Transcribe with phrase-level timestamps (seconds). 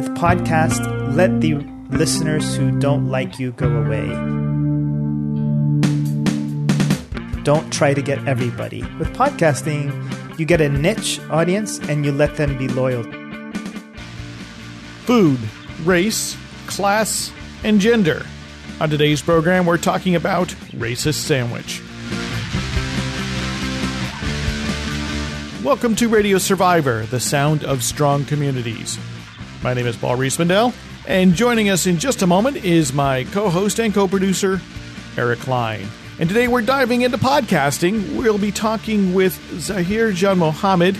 [0.00, 1.52] with podcast, let the
[1.90, 4.08] listeners who don't like you go away.
[7.42, 8.80] Don't try to get everybody.
[8.98, 9.92] With podcasting,
[10.38, 13.02] you get a niche audience and you let them be loyal.
[15.04, 15.38] Food,
[15.84, 16.34] race,
[16.66, 17.30] class,
[17.62, 18.24] and gender.
[18.80, 21.82] On today's program, we're talking about racist sandwich.
[25.62, 28.98] Welcome to Radio Survivor, the sound of strong communities.
[29.62, 30.72] My name is Paul Riismandel,
[31.06, 34.58] and joining us in just a moment is my co host and co producer,
[35.18, 35.86] Eric Klein.
[36.18, 38.16] And today we're diving into podcasting.
[38.16, 40.98] We'll be talking with Zahir Janmohamed.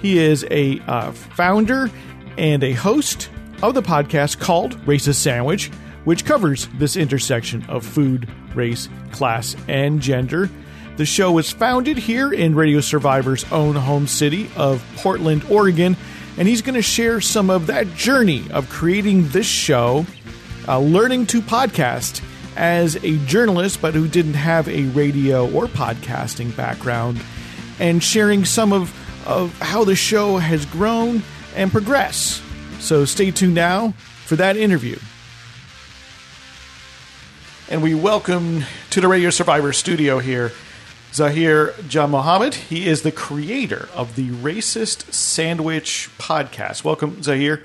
[0.00, 1.90] He is a uh, founder
[2.38, 3.28] and a host
[3.62, 5.66] of the podcast called Racist Sandwich,
[6.04, 10.48] which covers this intersection of food, race, class, and gender.
[10.96, 15.94] The show was founded here in Radio Survivor's own home city of Portland, Oregon,
[16.36, 20.06] and he's going to share some of that journey of creating this show,
[20.66, 22.22] uh, learning to podcast
[22.56, 27.20] as a journalist, but who didn't have a radio or podcasting background,
[27.78, 28.94] and sharing some of,
[29.26, 31.22] of how the show has grown
[31.54, 32.42] and progressed.
[32.80, 33.92] So stay tuned now
[34.24, 34.98] for that interview.
[37.68, 40.52] And we welcome to the Radio Survivor studio here
[41.12, 42.54] Zahir Janmohamed.
[42.54, 46.84] He is the creator of the Racist Sandwich podcast.
[46.84, 47.62] Welcome, Zahir.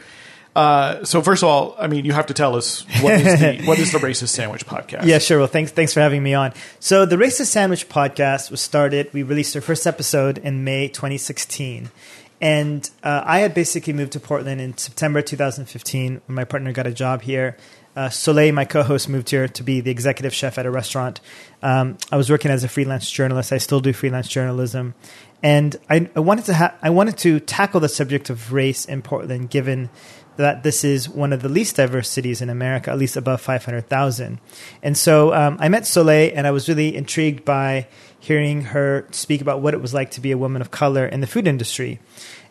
[0.53, 3.61] Uh, so first of all, I mean, you have to tell us what is the,
[3.65, 5.05] what is the Racist Sandwich podcast?
[5.05, 5.37] Yeah, sure.
[5.37, 6.51] Well, thanks thanks for having me on.
[6.79, 9.13] So the Racist Sandwich podcast was started.
[9.13, 11.91] We released our first episode in May 2016.
[12.39, 16.85] And uh, I had basically moved to Portland in September 2015 when my partner got
[16.85, 17.57] a job here.
[17.95, 21.19] Uh, Soleil, my co-host, moved here to be the executive chef at a restaurant.
[21.63, 23.51] Um, I was working as a freelance journalist.
[23.51, 24.93] I still do freelance journalism,
[25.41, 29.01] and I, I wanted to ha- I wanted to tackle the subject of race in
[29.01, 29.89] Portland, given
[30.35, 34.39] that this is one of the least diverse cities in America, at least above 500,000.
[34.83, 37.87] And so um, I met Soleil, and I was really intrigued by
[38.19, 41.21] hearing her speak about what it was like to be a woman of color in
[41.21, 41.99] the food industry.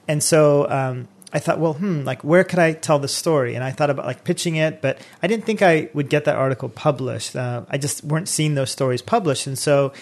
[0.09, 3.54] And so um, I thought, well, hmm, like where could I tell this story?
[3.54, 6.37] And I thought about like pitching it, but I didn't think I would get that
[6.37, 7.34] article published.
[7.34, 9.93] Uh, I just weren't seeing those stories published, and so.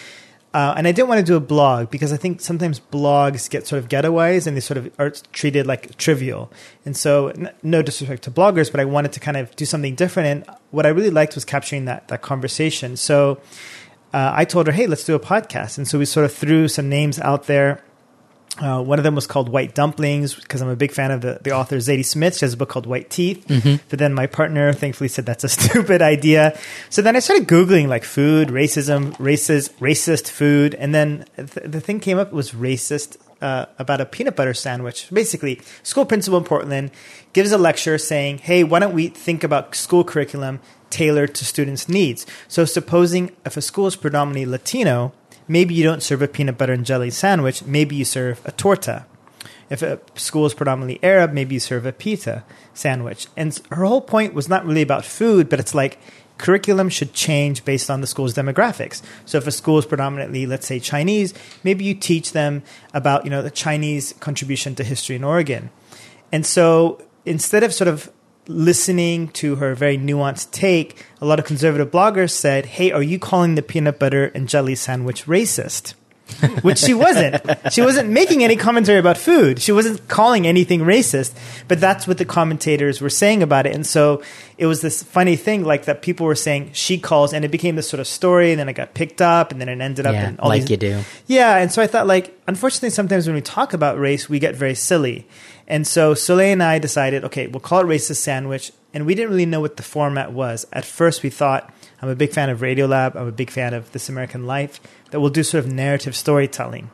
[0.52, 3.66] Uh, and I didn't want to do a blog because I think sometimes blogs get
[3.66, 6.48] sort of getaways and they sort of are treated like trivial.
[6.84, 9.96] And so, n- no disrespect to bloggers, but I wanted to kind of do something
[9.96, 10.28] different.
[10.28, 12.96] And what I really liked was capturing that that conversation.
[12.96, 13.40] So
[14.14, 16.68] uh, I told her, "Hey, let's do a podcast." And so we sort of threw
[16.68, 17.82] some names out there.
[18.60, 21.40] Uh, one of them was called White Dumplings because I'm a big fan of the,
[21.42, 22.36] the author Zadie Smith.
[22.36, 23.44] She has a book called White Teeth.
[23.88, 26.56] But then my partner thankfully said that's a stupid idea.
[26.88, 30.76] So then I started Googling like food, racism, racist, racist food.
[30.76, 35.08] And then th- the thing came up was racist uh, about a peanut butter sandwich.
[35.12, 36.90] Basically, school principal in Portland
[37.34, 41.86] gives a lecture saying, hey, why don't we think about school curriculum tailored to students'
[41.86, 42.24] needs?
[42.48, 45.12] So supposing if a school is predominantly Latino,
[45.46, 49.04] maybe you don't serve a peanut butter and jelly sandwich, maybe you serve a torta.
[49.68, 53.26] If a school is predominantly Arab, maybe you serve a pita sandwich.
[53.36, 55.98] And her whole point was not really about food, but it's like
[56.38, 59.02] curriculum should change based on the school's demographics.
[59.24, 62.62] So if a school is predominantly, let's say, Chinese, maybe you teach them
[62.92, 65.70] about, you know, the Chinese contribution to history in Oregon.
[66.32, 68.10] And so instead of sort of
[68.46, 73.18] listening to her very nuanced take, a lot of conservative bloggers said, Hey, are you
[73.18, 75.94] calling the peanut butter and jelly sandwich racist?
[76.62, 77.36] Which she wasn't.
[77.70, 79.60] She wasn't making any commentary about food.
[79.60, 81.34] She wasn't calling anything racist,
[81.68, 83.74] but that's what the commentators were saying about it.
[83.74, 84.22] And so
[84.56, 87.76] it was this funny thing, like that people were saying she calls, and it became
[87.76, 90.14] this sort of story, and then it got picked up, and then it ended up
[90.14, 91.02] Yeah, in all like these, you do.
[91.26, 94.54] yeah, and so I thought, like, unfortunately, sometimes when we talk about race, we get
[94.54, 95.26] very silly.
[95.66, 98.70] And so Soleil and I decided, okay, we'll call it Racist Sandwich.
[98.92, 100.66] And we didn't really know what the format was.
[100.72, 101.73] At first, we thought,
[102.04, 104.78] I'm a big fan of Radiolab, I'm a big fan of This American Life,
[105.10, 106.90] that we'll do sort of narrative storytelling.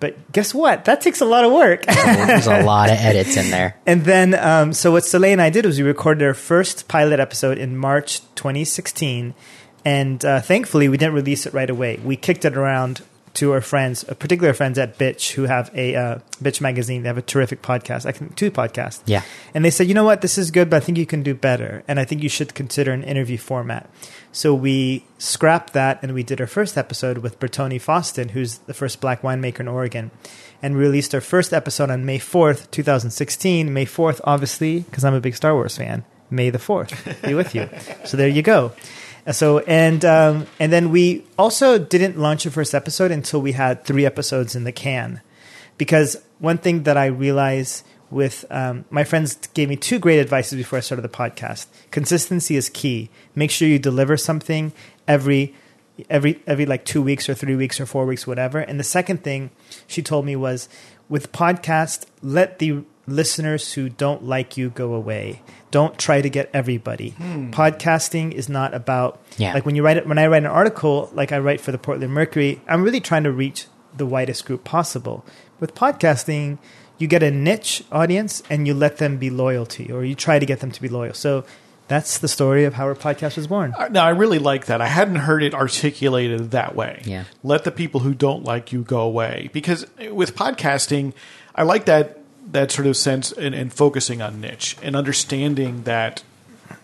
[0.00, 0.86] But guess what?
[0.86, 1.86] That takes a lot of work.
[1.86, 3.76] There's a lot of edits in there.
[3.86, 7.20] And then, um, so what Soleil and I did was we recorded our first pilot
[7.20, 9.34] episode in March 2016.
[9.84, 12.00] And uh, thankfully, we didn't release it right away.
[12.02, 13.02] We kicked it around
[13.34, 17.02] to our friends, uh, particular friends at Bitch, who have a uh, Bitch magazine.
[17.02, 19.02] They have a terrific podcast, I think two podcasts.
[19.06, 19.22] Yeah.
[19.54, 21.34] And they said, you know what, this is good, but I think you can do
[21.34, 21.84] better.
[21.86, 23.88] And I think you should consider an interview format.
[24.32, 28.74] So we scrapped that and we did our first episode with Bertony Faustin, who's the
[28.74, 30.10] first black winemaker in Oregon.
[30.62, 33.72] And we released our first episode on May 4th, 2016.
[33.72, 36.04] May 4th, obviously, because I'm a big Star Wars fan.
[36.30, 37.68] May the 4th be with you.
[38.04, 38.72] So there you go.
[39.26, 43.52] Uh, So and um, and then we also didn't launch the first episode until we
[43.52, 45.20] had three episodes in the can,
[45.76, 50.56] because one thing that I realized with um, my friends gave me two great advices
[50.56, 51.66] before I started the podcast.
[51.90, 53.08] Consistency is key.
[53.34, 54.72] Make sure you deliver something
[55.06, 55.54] every
[56.08, 58.58] every every like two weeks or three weeks or four weeks, whatever.
[58.58, 59.50] And the second thing
[59.86, 60.68] she told me was
[61.08, 65.42] with podcast, let the listeners who don't like you go away.
[65.72, 67.12] Don't try to get everybody.
[67.60, 69.52] Podcasting is not about Yeah.
[69.54, 70.06] like when you write it.
[70.06, 73.24] When I write an article, like I write for the Portland Mercury, I'm really trying
[73.24, 73.66] to reach
[73.96, 75.24] the widest group possible.
[75.58, 76.58] With podcasting,
[77.00, 80.14] you get a niche audience and you let them be loyal to you, or you
[80.14, 81.14] try to get them to be loyal.
[81.14, 81.44] So
[81.88, 83.74] that's the story of how our podcast was born.
[83.76, 84.80] Uh, Now, I really like that.
[84.80, 87.02] I hadn't heard it articulated that way.
[87.04, 87.24] Yeah.
[87.42, 89.50] Let the people who don't like you go away.
[89.52, 91.14] Because with podcasting,
[91.54, 92.18] I like that
[92.52, 96.22] that sort of sense and, and focusing on niche and understanding that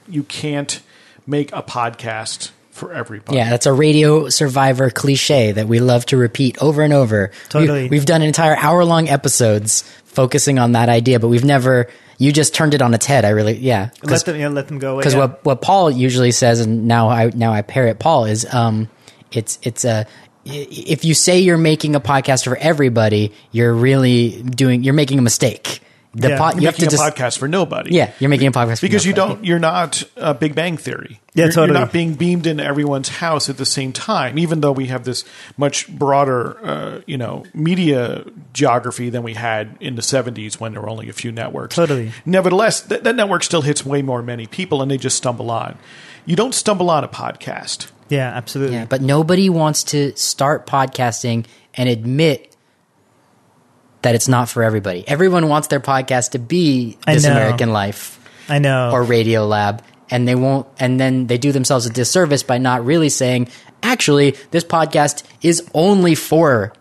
[0.09, 0.81] you can't
[1.27, 3.39] make a podcast for everybody.
[3.39, 7.31] Yeah, that's a radio survivor cliche that we love to repeat over and over.
[7.49, 7.89] Totally.
[7.89, 9.83] We, have done entire hour long episodes
[10.17, 11.89] focusing on that idea, but we've never.
[12.19, 13.27] You just turned it on its head.
[13.27, 13.91] I really, yeah.
[14.03, 15.03] Let them, yeah, let them go away.
[15.03, 15.21] Because yeah.
[15.21, 18.89] what what Paul usually says, and now I now I parrot Paul is, um,
[19.31, 20.07] it's it's a.
[20.49, 24.83] If you say you're making a podcast for everybody, you're really doing.
[24.83, 25.81] You're making a mistake.
[26.19, 26.39] The Yeah.
[26.39, 27.95] pod, You're you have making to a dis- podcast for nobody.
[27.95, 29.45] Yeah, you're making a podcast for because you don't.
[29.45, 31.67] You're not uh, big bang theory Yeah, you're, totally.
[31.69, 35.05] you're not being beamed into everyone's house at the same time even though we have
[35.05, 35.25] this
[35.59, 38.25] much broader uh, you know media
[38.55, 42.13] geography than we had in the 70s when there were only a few networks Totally.
[42.25, 45.77] nevertheless that, that network still hits way more many people and they just stumble on
[46.25, 48.77] you don't stumble on a podcast yeah, absolutely.
[48.77, 52.56] Yeah, but nobody wants to start podcasting and admit
[54.06, 55.03] that it's not for everybody.
[55.08, 57.25] Everyone wants their podcast to be This.
[57.25, 58.91] American Life I know.
[58.93, 60.67] or Radio Lab, and they won't.
[60.79, 63.49] And then they do themselves a disservice by not really saying,
[63.82, 66.73] actually, this podcast is only for.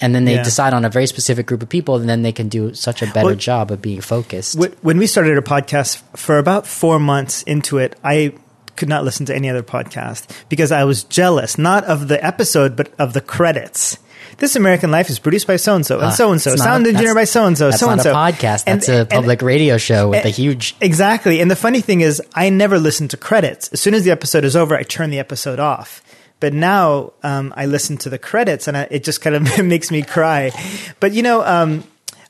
[0.00, 0.42] And then they Yeah.
[0.42, 3.06] decide on a very specific group of people, and then they can do such a
[3.06, 4.56] better Well, job of being focused.
[4.82, 8.32] When we started our podcast for about four months into it i
[8.76, 12.76] could not listen to any other podcast because i was jealous not of the episode
[12.76, 13.96] but of the credits
[14.38, 17.14] this American Life is produced by so and so and so and so, sound engineer
[17.14, 18.10] by so and so, so and so.
[18.10, 18.64] a podcast.
[18.64, 20.76] That's a public radio show with a huge.
[20.80, 21.40] Exactly.
[21.40, 23.68] And the funny thing is, I never listen to credits.
[23.68, 26.02] As soon as the episode is over, I turn the episode off.
[26.38, 29.90] But now um, I listen to the credits, and I, it just kind of makes
[29.90, 30.52] me cry.
[31.00, 31.84] But you know, um,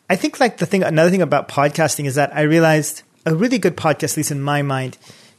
[0.09, 3.59] I think like the thing, another thing about podcasting is that I realized a really
[3.59, 4.97] good podcast, at least in my mind,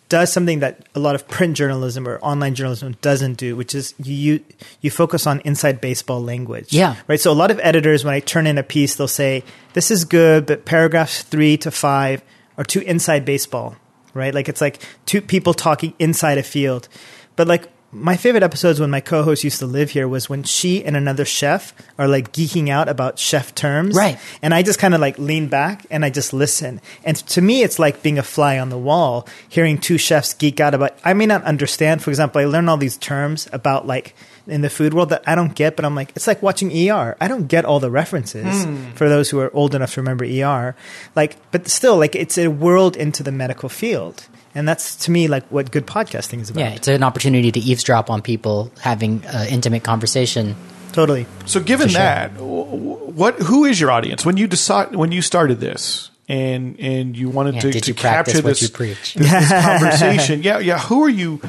[0.09, 3.94] does something that a lot of print journalism or online journalism doesn't do, which is
[4.01, 4.39] you
[4.81, 6.71] you, focus on inside baseball language.
[6.74, 6.95] Yeah.
[7.07, 7.19] Right.
[7.19, 9.44] So a lot of editors, when I turn in a piece, they'll say,
[9.74, 12.24] "This is good, but paragraphs three to five
[12.57, 13.75] are too inside baseball."
[14.13, 14.33] Right.
[14.33, 16.88] Like it's like two people talking inside a field,
[17.36, 17.69] but like.
[17.89, 21.24] My favorite episodes when my co-host used to live here was when she and another
[21.24, 23.95] chef are like geeking out about chef terms.
[23.95, 24.19] Right.
[24.42, 26.81] And I just kind of like lean back and I just listen.
[27.06, 30.60] And to me, it's like being a fly on the wall, hearing two chefs geek
[30.60, 31.00] out about.
[31.06, 32.04] I may not understand.
[32.04, 34.16] For example, I learn all these terms about like
[34.48, 37.16] in the food world that I don't get, but I'm like, it's like watching ER.
[37.22, 40.75] I don't get all the references for those who are old enough to remember ER.
[41.16, 44.28] Like, but still, like it's a world into the medical field.
[44.57, 46.62] And that's to me like what good podcasting is about.
[46.62, 50.56] Yeah, it's an opportunity to eavesdrop on people having uh, intimate conversation.
[50.94, 51.27] Totally.
[51.45, 52.01] So, given For sure.
[52.01, 57.16] that, what who is your audience when you decide when you started this and and
[57.16, 59.14] you wanted Yeah, to, did to you practice capture what this, you preach?
[59.14, 60.42] this, this conversation?
[60.42, 60.80] Yeah, yeah.
[60.80, 61.40] Who are you?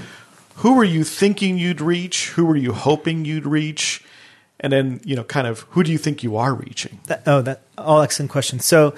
[0.56, 2.28] Who were you thinking you'd reach?
[2.30, 4.04] Who were you hoping you'd reach?
[4.60, 7.00] And then you know, kind of who do you think you are reaching?
[7.06, 8.66] That, oh, that all excellent questions.
[8.66, 8.94] So,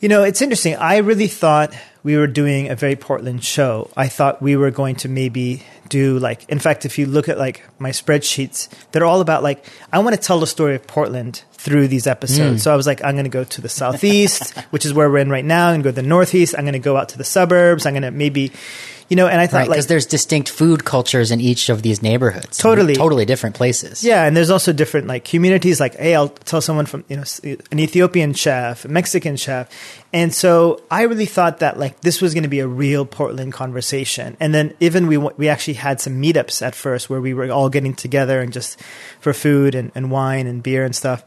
[0.00, 0.74] you know, it's interesting.
[0.74, 1.72] I really thought
[2.02, 3.90] we were doing a very Portland show.
[3.96, 7.36] I thought we were going to maybe do like, in fact, if you look at
[7.36, 11.42] like my spreadsheets, they're all about like, I want to tell the story of Portland
[11.52, 12.60] through these episodes.
[12.60, 12.64] Mm.
[12.64, 15.18] So I was like, I'm going to go to the southeast, which is where we're
[15.18, 16.54] in right now, and go to the northeast.
[16.56, 17.84] I'm going to go out to the suburbs.
[17.84, 18.52] I'm going to maybe,
[19.10, 22.00] you know, and I thought Right, like, there's distinct food cultures in each of these
[22.00, 22.58] neighborhoods.
[22.58, 22.94] Totally.
[22.94, 24.04] totally different places.
[24.04, 25.80] Yeah, and there's also different like communities.
[25.80, 27.24] Like, hey, I'll tell someone from you know
[27.72, 29.68] an Ethiopian chef, a Mexican chef,
[30.12, 33.52] and so I really thought that like this was going to be a real Portland
[33.52, 34.36] conversation.
[34.38, 37.68] And then even we we actually had some meetups at first where we were all
[37.68, 38.80] getting together and just
[39.18, 41.24] for food and, and wine and beer and stuff.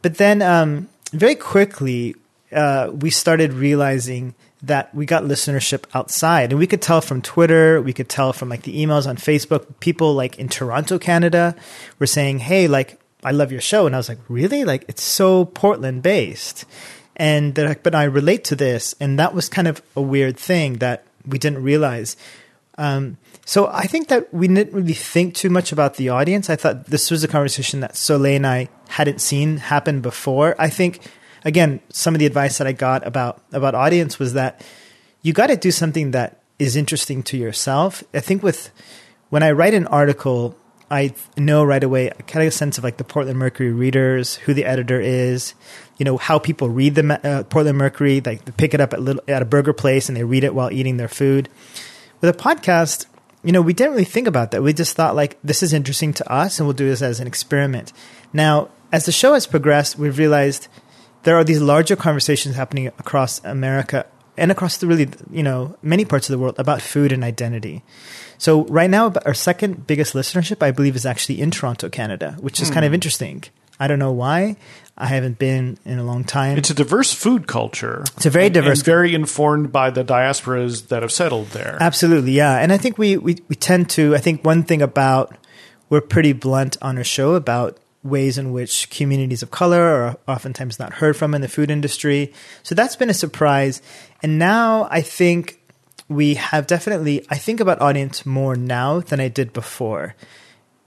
[0.00, 2.14] But then um, very quickly
[2.50, 4.34] uh, we started realizing
[4.66, 6.52] that we got listenership outside.
[6.52, 9.66] And we could tell from twitter we could tell from like the emails on facebook.
[9.80, 11.54] People like in toronto canada
[11.98, 13.86] were saying hey like i love your show.
[13.86, 14.64] And i was like really?
[14.64, 16.64] Like it's so portland based
[17.16, 18.94] and they're like but i relate to this.
[19.00, 22.16] And that was kind of a weird thing that we didn't realize.
[22.78, 26.50] Um, so I think that we didn't really think too much about the audience.
[26.50, 30.56] I thought this was a conversation that Soleil and I hadn't seen happen before.
[30.58, 31.00] I think
[31.46, 34.62] again, some of the advice that I got about about audience was that
[35.22, 38.04] you got to do something that is interesting to yourself.
[38.12, 38.70] I think with
[39.30, 40.56] when I write an article,
[40.90, 44.36] I know right away, I kind of a sense of like the Portland Mercury readers,
[44.36, 45.54] who the editor is,
[45.98, 49.00] you know, how people read the uh, Portland Mercury, like they pick it up at,
[49.00, 51.48] little, at a burger place and they read it while eating their food.
[52.20, 53.06] With a podcast,
[53.44, 54.62] you know, we didn't really think about that.
[54.62, 57.26] We just thought like this is interesting to us and we'll do this as an
[57.26, 57.92] experiment.
[58.32, 60.68] Now, as the show has progressed, we've realized
[61.26, 64.06] there are these larger conversations happening across America
[64.36, 67.82] and across the really, you know, many parts of the world about food and identity.
[68.38, 72.60] So right now, our second biggest listenership, I believe, is actually in Toronto, Canada, which
[72.62, 72.94] is kind of hmm.
[72.94, 73.42] interesting.
[73.80, 74.56] I don't know why.
[74.96, 76.58] I haven't been in a long time.
[76.58, 78.04] It's a diverse food culture.
[78.16, 81.76] It's a very and- diverse- and very informed by the diasporas that have settled there.
[81.80, 82.56] Absolutely, yeah.
[82.56, 85.36] And I think we, we, we tend to, I think one thing about,
[85.90, 90.78] we're pretty blunt on our show about ways in which communities of color are oftentimes
[90.78, 92.32] not heard from in the food industry.
[92.62, 93.82] So that's been a surprise.
[94.22, 95.60] And now I think
[96.08, 100.14] we have definitely, I think about audience more now than I did before.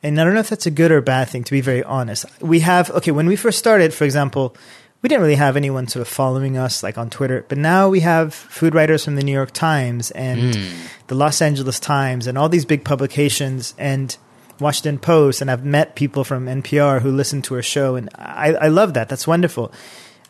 [0.01, 2.25] And I don't know if that's a good or bad thing, to be very honest.
[2.39, 4.55] We have, okay, when we first started, for example,
[5.01, 8.01] we didn't really have anyone sort of following us like on Twitter, but now we
[8.01, 10.75] have food writers from the New York Times and hmm.
[11.07, 14.15] the Los Angeles Times and all these big publications and
[14.59, 15.41] Washington Post.
[15.41, 18.93] And I've met people from NPR who listen to her show, and I, I love
[18.93, 19.09] that.
[19.09, 19.71] That's wonderful.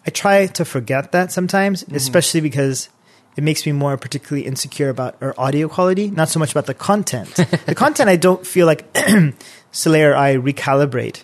[0.05, 2.89] I try to forget that sometimes, especially because
[3.35, 6.73] it makes me more particularly insecure about our audio quality, not so much about the
[6.73, 7.35] content.
[7.65, 8.85] the content I don't feel like
[9.71, 11.23] Soleil or I recalibrate.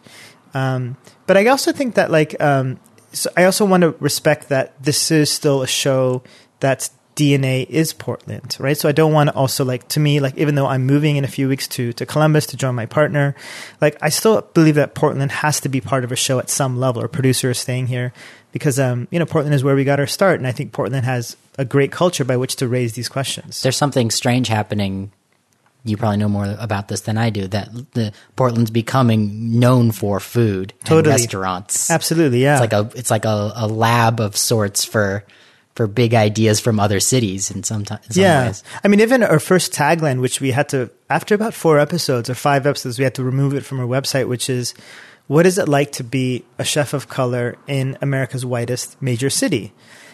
[0.53, 0.97] Um,
[1.27, 2.79] but I also think that like um,
[3.11, 6.23] so I also want to respect that this is still a show
[6.59, 8.77] that's DNA is Portland, right?
[8.77, 11.23] So I don't want to also like to me like even though I'm moving in
[11.23, 13.35] a few weeks to to Columbus to join my partner,
[13.79, 16.77] like I still believe that Portland has to be part of a show at some
[16.77, 17.01] level.
[17.01, 18.11] Our producer is staying here
[18.51, 21.05] because um you know Portland is where we got our start, and I think Portland
[21.05, 23.61] has a great culture by which to raise these questions.
[23.61, 25.11] There's something strange happening.
[25.85, 27.47] You probably know more about this than I do.
[27.47, 31.13] That the Portland's becoming known for food and Totally.
[31.13, 31.89] restaurants.
[31.89, 32.61] Absolutely, yeah.
[32.61, 35.23] It's like a it's like a, a lab of sorts for
[35.75, 38.45] for big ideas from other cities in sometimes some yeah.
[38.45, 38.63] ways.
[38.83, 42.33] I mean, even our first tagline, which we had to, after about four episodes or
[42.33, 44.73] five episodes, we had to remove it from our website, which is,
[45.27, 49.73] what is it like to be a chef of color in America's whitest major city?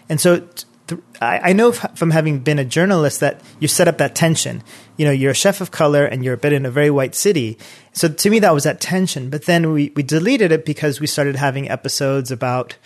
[0.10, 0.48] And so
[0.88, 4.16] th- I, I know f- from having been a journalist that you set up that
[4.16, 4.64] tension.
[4.98, 7.14] You know, you're a chef of color and you're a bit in a very white
[7.14, 7.60] city.
[7.94, 9.30] So to me, that was that tension.
[9.30, 12.78] But then we, we deleted it because we started having episodes about,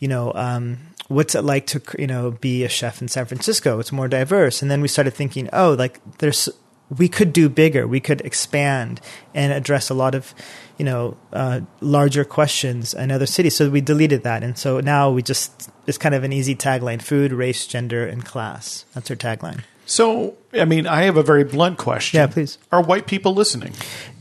[0.00, 0.78] you know, um,
[1.08, 3.78] what's it like to you know be a chef in San Francisco?
[3.78, 6.48] It's more diverse, and then we started thinking, oh, like there's
[6.96, 9.00] we could do bigger, we could expand
[9.32, 10.34] and address a lot of
[10.78, 13.54] you know uh, larger questions in other cities.
[13.54, 17.00] So we deleted that, and so now we just it's kind of an easy tagline:
[17.00, 18.84] food, race, gender, and class.
[18.94, 19.62] That's our tagline.
[19.86, 22.18] So, I mean, I have a very blunt question.
[22.18, 22.58] Yeah, please.
[22.70, 23.72] Are white people listening?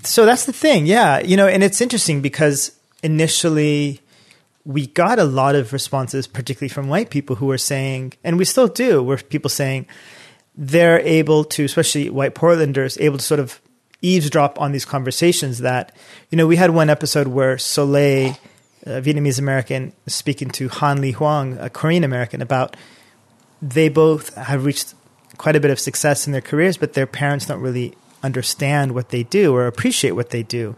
[0.04, 1.20] So that's the thing, yeah.
[1.20, 2.72] You know, and it's interesting because
[3.04, 4.02] initially
[4.66, 8.46] we got a lot of responses, particularly from white people who were saying, and we
[8.46, 9.88] still do, where people saying
[10.56, 13.62] they're able to, especially white Portlanders, able to sort of
[14.02, 15.60] eavesdrop on these conversations.
[15.60, 15.96] That
[16.30, 18.38] you know, we had one episode where Soleil,
[18.86, 22.76] a Vietnamese American, speaking to Han Ly Hwang, a Korean American, about
[23.62, 24.94] they both have reached
[25.38, 29.10] quite a bit of success in their careers, but their parents don't really understand what
[29.10, 30.76] they do or appreciate what they do.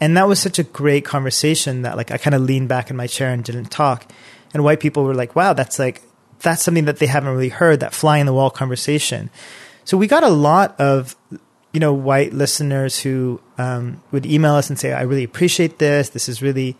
[0.00, 2.96] And that was such a great conversation that like I kind of leaned back in
[2.96, 4.10] my chair and didn't talk.
[4.52, 6.02] And white people were like, wow, that's like
[6.40, 9.30] that's something that they haven't really heard, that fly in the wall conversation.
[9.84, 11.16] So we got a lot of
[11.72, 16.08] you know white listeners who um, would email us and say, I really appreciate this.
[16.08, 16.76] This is really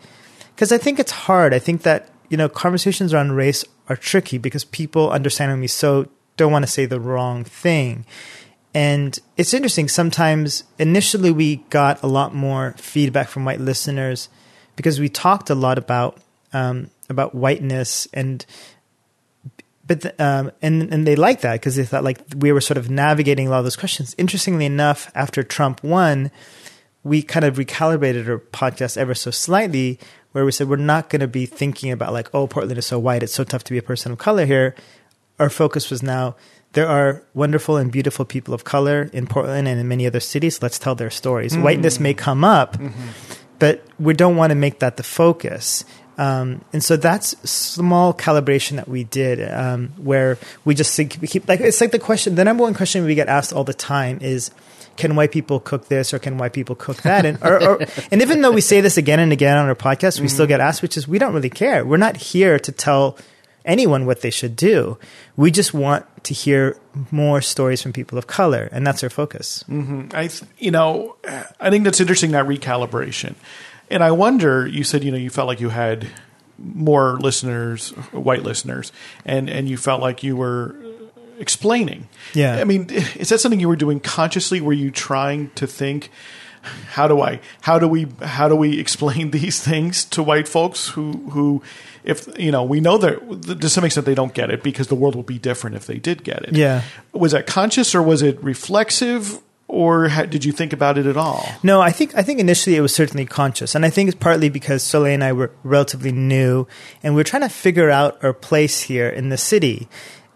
[0.55, 1.53] because I think it's hard.
[1.53, 6.07] I think that you know conversations around race are tricky because people, understanding me so,
[6.37, 8.05] don't want to say the wrong thing.
[8.73, 9.87] And it's interesting.
[9.87, 14.29] Sometimes initially we got a lot more feedback from white listeners
[14.75, 16.19] because we talked a lot about
[16.53, 18.45] um, about whiteness and
[19.85, 22.77] but the, um, and and they liked that because they thought like we were sort
[22.77, 24.15] of navigating a lot of those questions.
[24.17, 26.31] Interestingly enough, after Trump won,
[27.03, 29.99] we kind of recalibrated our podcast ever so slightly,
[30.31, 32.99] where we said we're not going to be thinking about like, oh, Portland is so
[32.99, 34.75] white, it's so tough to be a person of color here.
[35.39, 36.35] Our focus was now
[36.73, 40.61] there are wonderful and beautiful people of color in Portland and in many other cities.
[40.61, 41.57] Let's tell their stories.
[41.57, 42.77] Whiteness may come up,
[43.59, 45.83] but we don't want to make that the focus.
[46.17, 51.27] Um, and so that's small calibration that we did, um, where we just think we
[51.27, 52.35] keep like it's like the question.
[52.35, 54.51] The number one question we get asked all the time is,
[54.97, 58.21] "Can white people cook this or can white people cook that?" And or, or, and
[58.21, 60.81] even though we say this again and again on our podcast, we still get asked,
[60.81, 61.83] which is we don't really care.
[61.85, 63.17] We're not here to tell
[63.65, 64.97] anyone what they should do.
[65.35, 66.77] We just want to hear
[67.11, 69.63] more stories from people of color, and that's our focus.
[69.69, 70.15] Mm-hmm.
[70.15, 71.15] I, th- you know,
[71.59, 73.35] I think that's interesting that recalibration,
[73.89, 74.67] and I wonder.
[74.67, 76.07] You said you know you felt like you had
[76.57, 78.91] more listeners, white listeners,
[79.25, 80.75] and and you felt like you were
[81.41, 82.07] explaining.
[82.33, 82.57] Yeah.
[82.57, 84.61] I mean, is that something you were doing consciously?
[84.61, 86.09] Were you trying to think?
[86.91, 87.41] How do I?
[87.61, 88.07] How do we?
[88.21, 91.63] How do we explain these things to white folks who who,
[92.03, 94.95] if you know, we know that to some extent they don't get it because the
[94.95, 96.55] world would be different if they did get it.
[96.55, 96.83] Yeah.
[97.13, 99.39] Was that conscious or was it reflexive?
[99.67, 101.47] Or ha- did you think about it at all?
[101.63, 104.49] No, I think I think initially it was certainly conscious, and I think it's partly
[104.49, 106.67] because Soleil and I were relatively new,
[107.01, 109.87] and we are trying to figure out our place here in the city.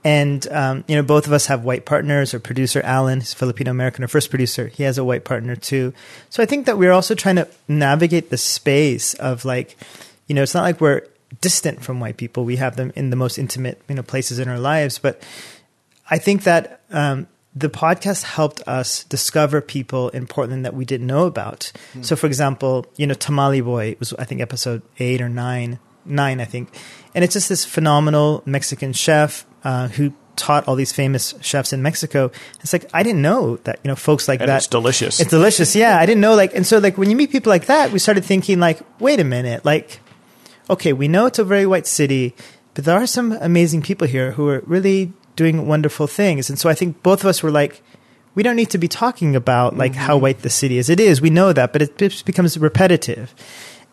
[0.05, 2.33] And um, you know, both of us have white partners.
[2.33, 5.93] Our producer Alan, who's Filipino American, our first producer, he has a white partner too.
[6.29, 9.75] So I think that we're also trying to navigate the space of like,
[10.27, 11.01] you know, it's not like we're
[11.41, 12.45] distant from white people.
[12.45, 14.99] We have them in the most intimate, you know, places in our lives.
[14.99, 15.21] But
[16.09, 21.07] I think that um, the podcast helped us discover people in Portland that we didn't
[21.07, 21.71] know about.
[22.01, 26.41] So, for example, you know, Tamale Boy was I think episode eight or nine, nine
[26.41, 26.69] I think,
[27.13, 31.81] and it's just this phenomenal Mexican chef uh, who taught all these famous chefs in
[31.81, 32.29] Mexico.
[32.59, 34.57] It's like I didn't know that you know folks like And that.
[34.57, 35.21] it's delicious.
[35.21, 35.75] It's delicious.
[35.77, 37.99] Yeah, I didn't know like, and so like when you meet people like that, we
[37.99, 40.01] started thinking like, wait a minute, like,
[40.69, 42.35] okay, we know it's a very white city,
[42.73, 46.49] but there are some amazing people here who are really doing wonderful things.
[46.49, 47.81] And so I think both of us were like,
[48.35, 50.89] we don't need to be talking about like how white the city is.
[50.89, 53.33] It is, we know that, but it just becomes repetitive.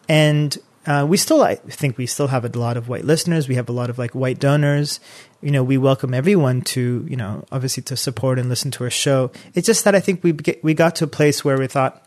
[0.09, 3.49] And uh, we still, I think we still have a lot of white listeners.
[3.49, 4.99] We have a lot of like white donors.
[5.41, 8.91] You know, we welcome everyone to, you know, obviously to support and listen to our
[8.91, 9.31] show.
[9.55, 12.05] It's just that I think we we got to a place where we thought,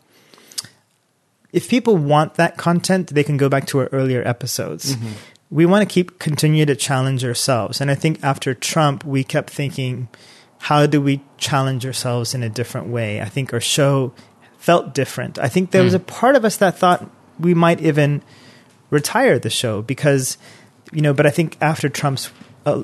[1.56, 4.94] if people want that content, they can go back to our earlier episodes.
[5.48, 9.48] We want to keep continue to challenge ourselves, and I think after Trump, we kept
[9.48, 10.08] thinking,
[10.58, 13.22] how do we challenge ourselves in a different way?
[13.22, 14.12] I think our show
[14.58, 15.38] felt different.
[15.38, 17.08] I think there was a part of us that thought
[17.40, 18.22] we might even
[18.90, 20.36] retire the show because,
[20.92, 22.30] you know, but I think after Trump's
[22.66, 22.82] uh,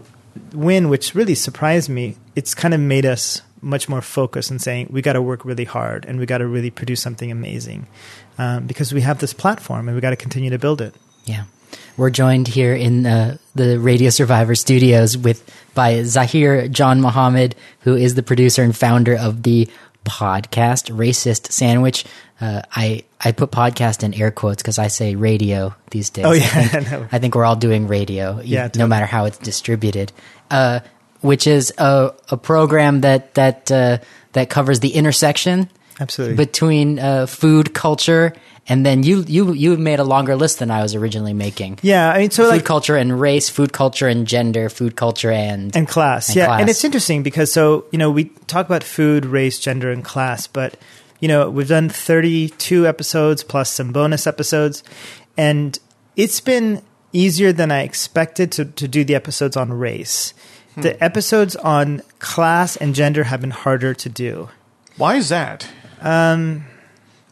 [0.55, 4.89] win, which really surprised me, it's kind of made us much more focused and saying
[4.91, 7.87] we got to work really hard and we got to really produce something amazing
[8.39, 10.95] um, because we have this platform and we got to continue to build it.
[11.25, 11.45] Yeah.
[11.97, 15.43] We're joined here in uh, the Radio Survivor studios with
[15.75, 19.69] by Zahir Janmohamed, who is the producer and founder of the
[20.05, 22.05] podcast Racist Sandwich.
[22.41, 26.25] Uh, I I put podcast in air quotes because I say radio these days.
[26.25, 27.09] Oh, yeah, I think, I.
[27.13, 28.89] I think we're all doing radio, Yeah, no totally.
[28.89, 30.13] matter how it's distributed.
[30.51, 30.81] Uh,
[31.23, 33.99] which is a, a program that that uh,
[34.33, 35.69] that covers the intersection
[36.01, 36.37] Absolutely.
[36.37, 38.35] between uh, food culture
[38.69, 41.81] and then you you you made a longer list than I was originally making.
[41.83, 45.31] yeah, I mean, so food like culture and race, food culture and gender, food culture
[45.31, 46.61] and, and class and yeah class.
[46.61, 50.47] and it's interesting because so you know we talk about food race gender and class
[50.47, 50.77] but
[51.21, 54.85] you know we've done 32 episodes plus some bonus episodes
[55.37, 55.79] and
[56.17, 56.83] it's been
[57.13, 60.35] easier than i expected to, to do the episodes on race
[60.77, 64.49] the episodes on class and gender have been harder to do
[64.97, 65.69] Why is that?
[66.01, 66.65] Um,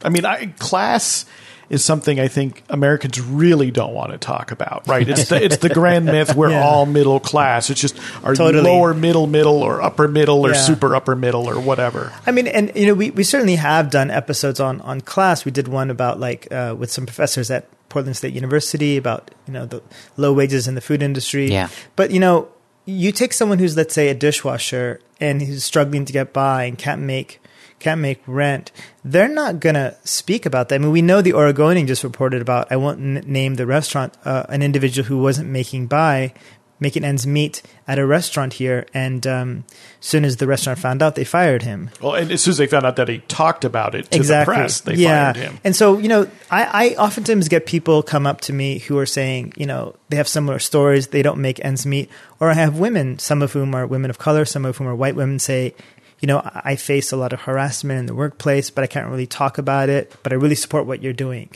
[0.05, 1.26] I mean, I, class
[1.68, 5.09] is something I think Americans really don't want to talk about, right?
[5.09, 6.64] It's the, it's the grand myth we're Yeah.
[6.64, 7.70] all middle class.
[7.70, 8.57] It's just are Totally.
[8.64, 10.61] you lower middle middle or upper middle or Yeah.
[10.61, 12.12] super upper middle or whatever.
[12.26, 15.44] I mean, and you know, we, we certainly have done episodes on on class.
[15.44, 19.53] We did one about like uh, with some professors at Portland State University about you
[19.53, 19.81] know the
[20.16, 21.50] low wages in the food industry.
[21.53, 21.68] Yeah.
[21.94, 22.48] But you know,
[22.85, 26.79] you take someone who's let's say a dishwasher and who's struggling to get by and
[26.79, 27.40] can't make
[27.79, 28.71] can't make rent.
[29.05, 30.75] They're not gonna speak about that.
[30.75, 32.71] I mean, we know the Oregonian just reported about.
[32.71, 34.14] I won't n- name the restaurant.
[34.25, 36.35] Uh, an individual who wasn't making by
[36.81, 39.64] making ends meet at a restaurant here, and um,
[40.01, 42.66] soon as the restaurant found out, they fired him Well, and as soon as they
[42.66, 44.55] found out that he talked about it to exactly.
[44.55, 45.33] the press, they yeah.
[45.33, 45.59] fired him.
[45.62, 49.07] And so, you know, I, I oftentimes get people come up to me who are
[49.07, 52.11] saying, you know, they have similar stories, they don't make ends meet.
[52.40, 54.95] Or I have women, some of whom are women of color, some of whom are
[54.95, 55.75] white women, say,
[56.21, 59.09] you know, I I face a lot of harassment in the workplace, but I can't
[59.09, 61.51] really talk about it, but I really support what you're doing.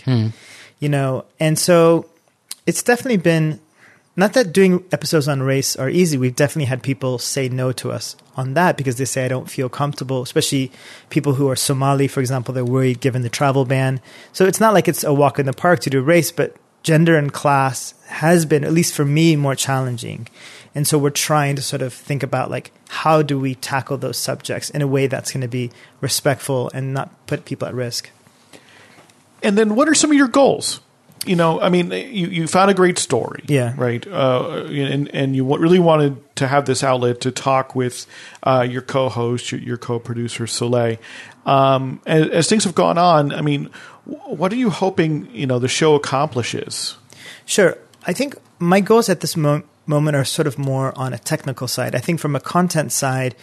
[0.81, 2.07] You know, and so
[2.67, 3.61] it's definitely been
[4.17, 6.17] not that doing episodes on race are easy.
[6.17, 9.51] We've definitely had people say no to us on that because they say I don't
[9.51, 10.71] feel comfortable, especially
[11.11, 14.01] people who are Somali, for example, they're worried given the travel ban.
[14.33, 17.17] So it's not like it's a walk in the park to do race, but gender
[17.17, 20.29] and class has been, at least for me, more challenging.
[20.77, 24.19] And so we're trying to sort of think about like how do we tackle those
[24.19, 28.11] subjects in a way that's going to be respectful and not put people at risk.
[29.43, 30.81] And then, what are some of your goals?
[31.27, 33.75] You know, I mean, you, you found a great story, Yeah.
[33.77, 34.07] right?
[34.07, 38.07] Uh, and and you really wanted to have this outlet to talk with
[38.43, 40.97] uh, your co-host, your, your co-producer Soleil.
[41.47, 43.71] Um, as, as things have gone on, I mean,
[44.05, 46.97] what are you hoping you know the show accomplishes?
[47.47, 47.77] Sure.
[48.07, 51.69] I think my goals at this mo- moment are sort of more on a technical
[51.69, 51.95] side.
[51.95, 53.35] I think from a content side,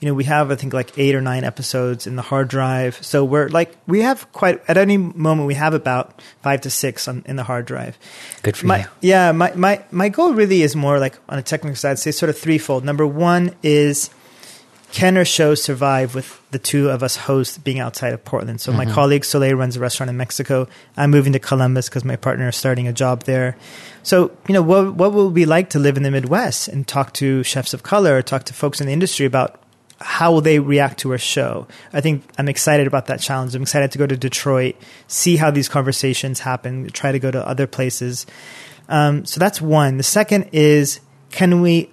[0.00, 3.02] you know, we have I think like eight or nine episodes in the hard drive.
[3.04, 7.08] So we're like we have quite at any moment we have about five to six
[7.08, 7.98] on, in the hard drive.
[8.42, 8.86] Good for my, you.
[9.00, 12.30] Yeah, my, my my goal really is more like on a technical side, say sort
[12.30, 12.84] of threefold.
[12.84, 14.10] Number one is
[14.92, 18.60] can our show survive with the two of us hosts being outside of Portland?
[18.60, 18.94] So my mm-hmm.
[18.94, 20.66] colleague Soleil runs a restaurant in Mexico.
[20.96, 23.56] I'm moving to Columbus because my partner is starting a job there.
[24.02, 26.86] So you know what what will it be like to live in the Midwest and
[26.86, 29.60] talk to chefs of color, or talk to folks in the industry about
[30.00, 31.66] how will they react to our show?
[31.92, 33.54] I think I'm excited about that challenge.
[33.54, 37.46] I'm excited to go to Detroit, see how these conversations happen, try to go to
[37.46, 38.26] other places.
[38.88, 39.96] Um, so that's one.
[39.96, 41.90] The second is can we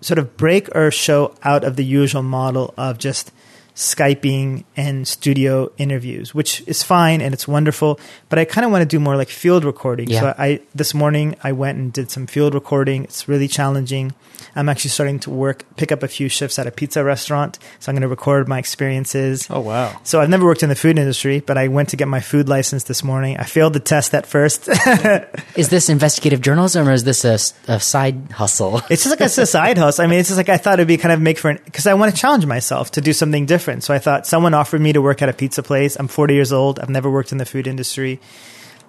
[0.00, 3.32] sort of break our show out of the usual model of just
[3.76, 8.82] Skyping and studio interviews, which is fine and it's wonderful, but I kind of want
[8.82, 10.08] to do more like field recording.
[10.08, 10.20] Yeah.
[10.20, 13.04] So I this morning I went and did some field recording.
[13.04, 14.14] It's really challenging.
[14.54, 17.90] I'm actually starting to work pick up a few shifts at a pizza restaurant, so
[17.90, 19.46] I'm going to record my experiences.
[19.50, 19.98] Oh wow!
[20.04, 22.48] So I've never worked in the food industry, but I went to get my food
[22.48, 23.36] license this morning.
[23.36, 24.68] I failed the test at first.
[25.56, 27.38] Is this investigative journalism or is this a
[27.80, 28.80] side hustle?
[28.88, 30.04] It's just like it's a side hustle.
[30.04, 31.94] I mean, it's just like I thought it'd be kind of make for because I
[31.94, 33.65] want to challenge myself to do something different.
[33.80, 35.96] So I thought someone offered me to work at a pizza place.
[35.96, 36.78] I'm 40 years old.
[36.80, 38.20] I've never worked in the food industry.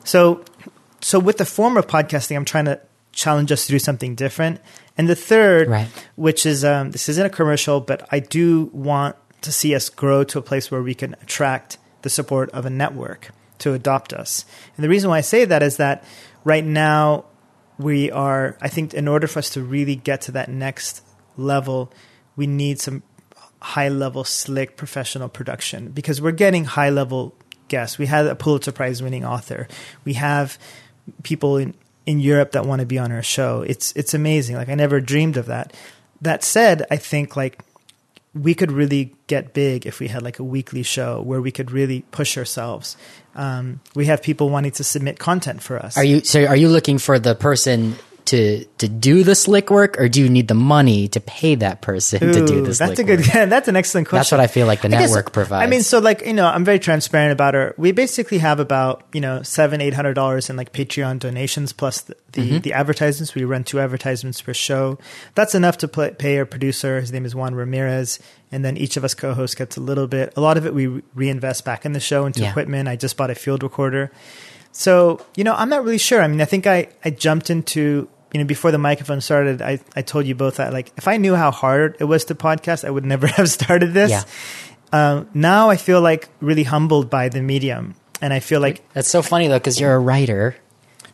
[0.03, 0.43] So,
[1.01, 2.79] so with the form of podcasting, I'm trying to
[3.11, 4.61] challenge us to do something different.
[4.97, 5.87] And the third, Right.
[6.15, 10.23] which is um, this isn't a commercial, but I do want to see us grow
[10.25, 14.45] to a place where we can attract the support of a network to adopt us.
[14.75, 16.03] And the reason why I say that is that
[16.43, 17.25] right now
[17.79, 21.03] we are, I think, in order for us to really get to that next
[21.37, 21.91] level,
[22.35, 23.03] we need some
[23.67, 27.35] high level, slick, professional production because we're getting high level
[27.67, 27.97] guests.
[27.97, 29.67] We had a Pulitzer Prize winning author.
[30.05, 30.57] We have
[31.23, 31.73] people in,
[32.05, 33.63] in Europe that want to be on our show.
[33.67, 34.55] It's it's amazing.
[34.55, 35.73] Like I never dreamed of that.
[36.21, 37.61] That said, I think like
[38.33, 41.69] we could really get big if we had like a weekly show where we could
[41.69, 42.95] really push ourselves.
[43.35, 45.97] Um, we have people wanting to submit content for us.
[45.97, 46.45] Are you so?
[46.45, 47.95] Are you looking for the person
[48.27, 51.81] to to do the slick work, or do you need the money to pay that
[51.81, 53.19] person to do Ooh, slick that's a good.
[53.19, 53.27] work?
[53.49, 54.19] that's an excellent question.
[54.19, 55.63] That's what I feel like the I guess- network provides.
[55.65, 57.73] I mean, so like you know, I'm very transparent about our.
[57.77, 62.01] We basically have about you know seven, eight hundred dollars in like Patreon donations plus
[62.01, 62.57] the the, Mm-hmm.
[62.59, 63.33] the advertisements.
[63.33, 64.99] We run two advertisements per show.
[65.33, 66.99] That's enough to pay, pay our producer.
[67.01, 68.19] His name is Juan Ramirez,
[68.51, 70.33] and then each of us co-hosts gets a little bit.
[70.37, 72.49] A lot of it we reinvest back in the show into Yeah.
[72.51, 72.87] equipment.
[72.87, 74.11] I just bought a field recorder.
[74.71, 76.21] So, you know, I'm not really sure.
[76.21, 79.79] I mean, I think I, I jumped into, you know, before the microphone started, I,
[79.95, 82.85] I told you both that, like, if I knew how hard it was to podcast,
[82.85, 84.11] I would never have started this.
[84.11, 84.23] Yeah.
[84.91, 87.95] Um, now I feel like really humbled by the medium.
[88.21, 90.55] And I feel like, That's so funny though, because you're a writer.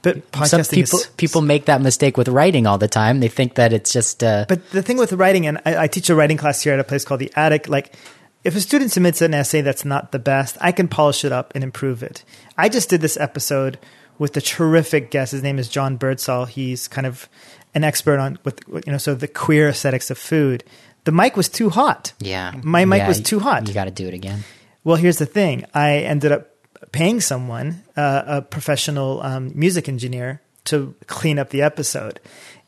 [0.01, 3.19] but Some people is, people make that mistake with writing all the time.
[3.19, 6.09] They think that it's just uh, But the thing with writing, and I, I teach
[6.09, 7.67] a writing class here at a place called the Attic.
[7.67, 7.95] Like,
[8.43, 11.51] if a student submits an essay that's not the best, I can polish it up
[11.55, 12.23] and improve it.
[12.57, 13.79] I just did this episode
[14.19, 15.31] with the terrific guest.
[15.31, 16.45] His name is John Birdsall.
[16.45, 17.27] He's kind of
[17.75, 20.63] an expert on with you know so the queer aesthetics of food.
[21.05, 22.13] The mic was too hot.
[22.19, 22.53] yeah.
[22.63, 23.67] My mic Yeah, was too hot.
[23.67, 24.43] You got to do it again.
[24.85, 25.65] Well, here's the thing.
[25.73, 26.49] I ended up
[26.91, 32.21] paying someone, uh, a professional um, music engineer, to clean up the episode,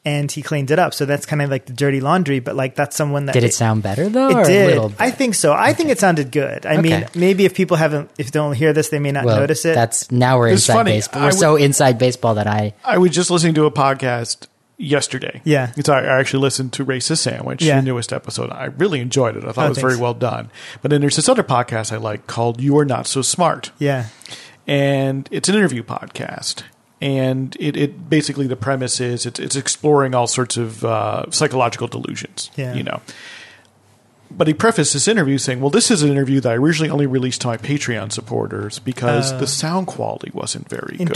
[0.06, 0.94] and he cleaned it up.
[0.94, 2.40] So that's kind of like the dirty laundry.
[2.40, 4.30] But like that's someone that Did it sound better though?
[4.30, 4.68] It a did.
[4.68, 5.02] little bit?
[5.02, 5.52] I think so.
[5.54, 6.66] I think it sounded good.
[6.66, 9.38] I mean, maybe if people haven't, if they don't hear this, they may not well,
[9.40, 9.74] notice it.
[9.76, 10.92] That's now we're It's inside funny.
[10.92, 11.22] baseball.
[11.22, 15.42] We're would- so inside baseball that I I was just listening to a podcast yesterday.
[15.46, 15.72] Yeah.
[15.78, 17.78] It's, I I actually listened to Racist Sandwich, Yeah.
[17.78, 18.52] the newest episode.
[18.52, 19.44] I really enjoyed it.
[19.46, 20.02] I thought Oh, it was very thanks.
[20.02, 20.52] well done.
[20.82, 23.72] But then there's this other podcast I like called You Are Not So Smart.
[23.80, 24.08] yeah.
[24.68, 26.64] And it's an interview podcast.
[27.06, 31.88] And it, it basically the premise is it's, it's exploring all sorts of uh, psychological
[31.88, 32.50] delusions.
[32.56, 32.74] Yeah.
[32.74, 33.00] You know.
[34.32, 37.06] But he prefaced this interview saying, "Well, this is an interview that I originally only
[37.06, 39.38] released to my Patreon supporters because Oh.
[39.38, 41.10] the sound quality wasn't very good."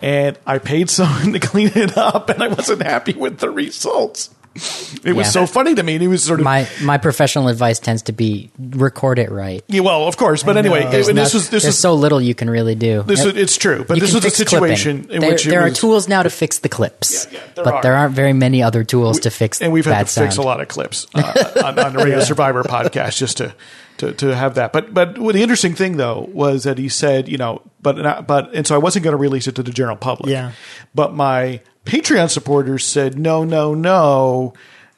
[0.00, 4.30] And I paid someone to clean it up, and I wasn't happy with the results.
[5.04, 5.30] It was Yeah.
[5.32, 5.94] so funny to me.
[5.94, 9.62] And he was sort of My my professional advice tends to be record it right.
[9.68, 10.42] yeah, well, of course.
[10.42, 13.02] But anyway, There's and this was this was so little you can really do.
[13.02, 13.84] this was, it's true.
[13.86, 14.76] But this was a fix clipping.
[14.76, 17.46] situation in there, which it there are tools now to fix the clips, Yeah, yeah,
[17.56, 17.82] there but are.
[17.82, 20.60] there aren't very many other tools to fix and we've had to fix a lot
[20.62, 23.54] of clips uh, on, on the Radio Survivor podcast just to,
[23.98, 24.72] to to have that.
[24.72, 28.52] But but the interesting thing though was that he said, you know, but not, but
[28.52, 30.30] and so I wasn't going to release it to the general public.
[30.30, 30.50] Yeah.
[30.94, 34.54] But my Patreon supporters said, no, no, no,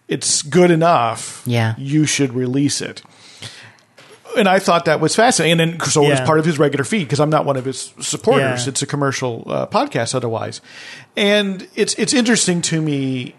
[0.08, 1.42] it's good enough.
[1.44, 1.74] Yeah.
[1.76, 3.02] you should release it.
[4.38, 5.60] And I thought that was fascinating.
[5.60, 7.64] And then, so it was part of his regular feed because I'm not one of
[7.64, 8.66] his supporters.
[8.66, 8.70] Yeah.
[8.70, 10.60] It's a commercial uh, podcast otherwise.
[11.16, 13.34] And it's, it's interesting to me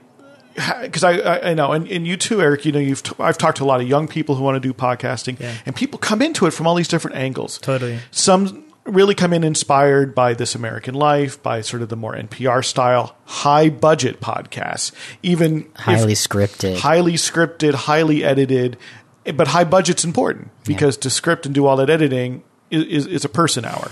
[0.81, 2.65] because I, I, I know, and, and you too, Eric.
[2.65, 4.59] You know, you've t- I've talked to a lot of young people who want to
[4.59, 5.53] do podcasting, Yeah.
[5.67, 7.59] and people come into it from all these different angles.
[7.59, 7.99] Totally.
[8.09, 12.63] Some really come in inspired by This American Life, by sort of the more NPR
[12.63, 16.77] style, high budget podcasts, even highly scripted.
[16.77, 18.77] highly scripted, highly edited,
[19.35, 23.25] but high budget's important because to script and do all that editing is, is, is
[23.25, 23.91] a person hour.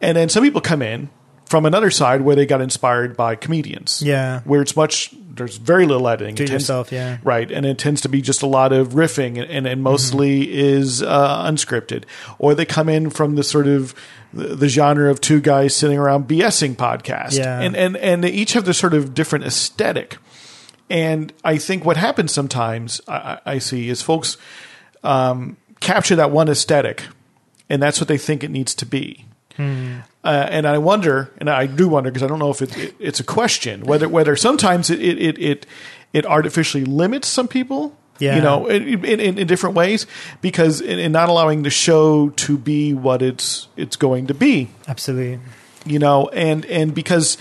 [0.00, 1.10] And then some people come in
[1.50, 4.00] from another side where they got inspired by comedians.
[4.02, 4.40] Yeah.
[4.44, 6.36] Where it's much, there's very little editing.
[6.36, 7.18] Do It tends- yourself, yeah.
[7.24, 7.50] Right.
[7.50, 10.58] And it tends to be just a lot of riffing and, and, and mostly Mm-hmm.
[10.58, 12.04] is uh, unscripted.
[12.38, 13.96] Or they come in from the sort of
[14.32, 17.36] the, the genre of two guys sitting around BSing podcast.
[17.36, 17.60] Yeah.
[17.60, 20.18] And, and, and they each have this sort of different aesthetic.
[20.88, 24.36] And I think what happens sometimes I, I I see is folks
[25.02, 27.04] um, capture that one aesthetic,
[27.68, 29.24] and that's what they think it needs to be.
[29.58, 32.94] Uh, and I wonder, and I do wonder because I don't know if it, it,
[32.98, 35.66] it's a question whether whether sometimes it it it it,
[36.12, 37.96] it artificially limits some people.
[38.18, 38.36] Yeah.
[38.36, 40.06] You know, in, in, in different ways,
[40.42, 44.68] because in, in not allowing the show to be what it's it's going to be
[44.86, 45.40] Absolutely.
[45.86, 47.38] you know, and and because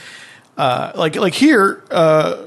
[0.57, 2.45] uh, like like here, uh,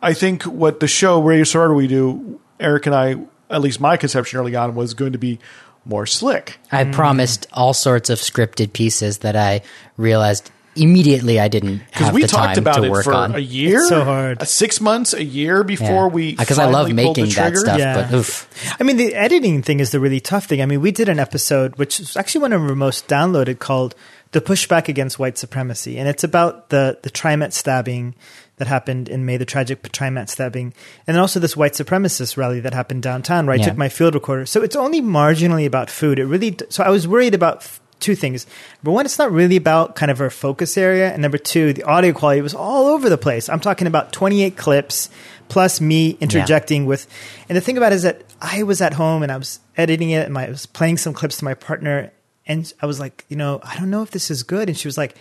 [0.00, 3.16] I think what the show Radio Survivor we do, Eric and I,
[3.50, 5.38] at least my conception early on was going to be
[5.84, 6.58] more slick.
[6.72, 9.62] I promised all sorts of scripted pieces that I
[9.96, 13.14] realized immediately I didn't Because have we the talked time about to it work for
[13.14, 13.34] on.
[13.36, 14.42] a year, It's so hard.
[14.42, 17.56] uh, six months, a year before we because I love finally pulled the making that
[17.56, 17.78] stuff.
[17.78, 18.08] Yeah.
[18.10, 20.60] But oof, I mean, the editing thing is the really tough thing.
[20.60, 23.94] I mean, we did an episode, which is actually one of our most downloaded, called
[24.32, 28.16] "The Pushback Against White Supremacy," and it's about the the TriMet stabbing
[28.56, 30.72] that happened in May, the tragic TriMet stabbing,
[31.06, 33.66] and then also this white supremacist rally that happened downtown, where I Yeah.
[33.70, 34.46] took my field recorder.
[34.46, 36.18] So it's only marginally about food.
[36.18, 36.56] It really.
[36.68, 37.56] So I was worried about.
[37.58, 38.44] f- Two things.
[38.82, 41.10] Number one, it's not really about kind of our focus area.
[41.10, 43.48] And number two, the audio quality was all over the place.
[43.48, 45.08] I'm talking about 28 clips
[45.48, 47.06] plus me interjecting with
[47.48, 50.10] and the thing about it is that I was at home and I was editing
[50.10, 52.10] it and my, I was playing some clips to my partner
[52.46, 54.68] and I was like, you know, I don't know if this is good.
[54.68, 55.14] And she was like,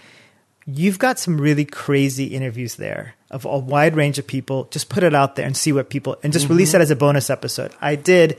[0.65, 4.65] you've got some really crazy interviews there of a wide range of people.
[4.71, 6.81] Just put it out there and see what people and just release mm-hmm.
[6.81, 7.73] it as a bonus episode.
[7.81, 8.37] I did.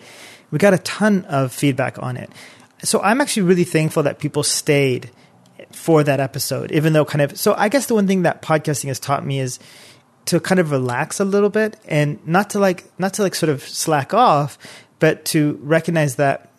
[0.50, 2.30] We got a ton of feedback on it.
[2.82, 5.10] So I'm actually really thankful that people stayed
[5.72, 8.88] for that episode, even though kind of so I guess the one thing that podcasting
[8.88, 9.58] has taught me is
[10.26, 13.50] to kind of relax a little bit and not to like not to like sort
[13.50, 14.58] of slack off,
[14.98, 16.50] but to recognize that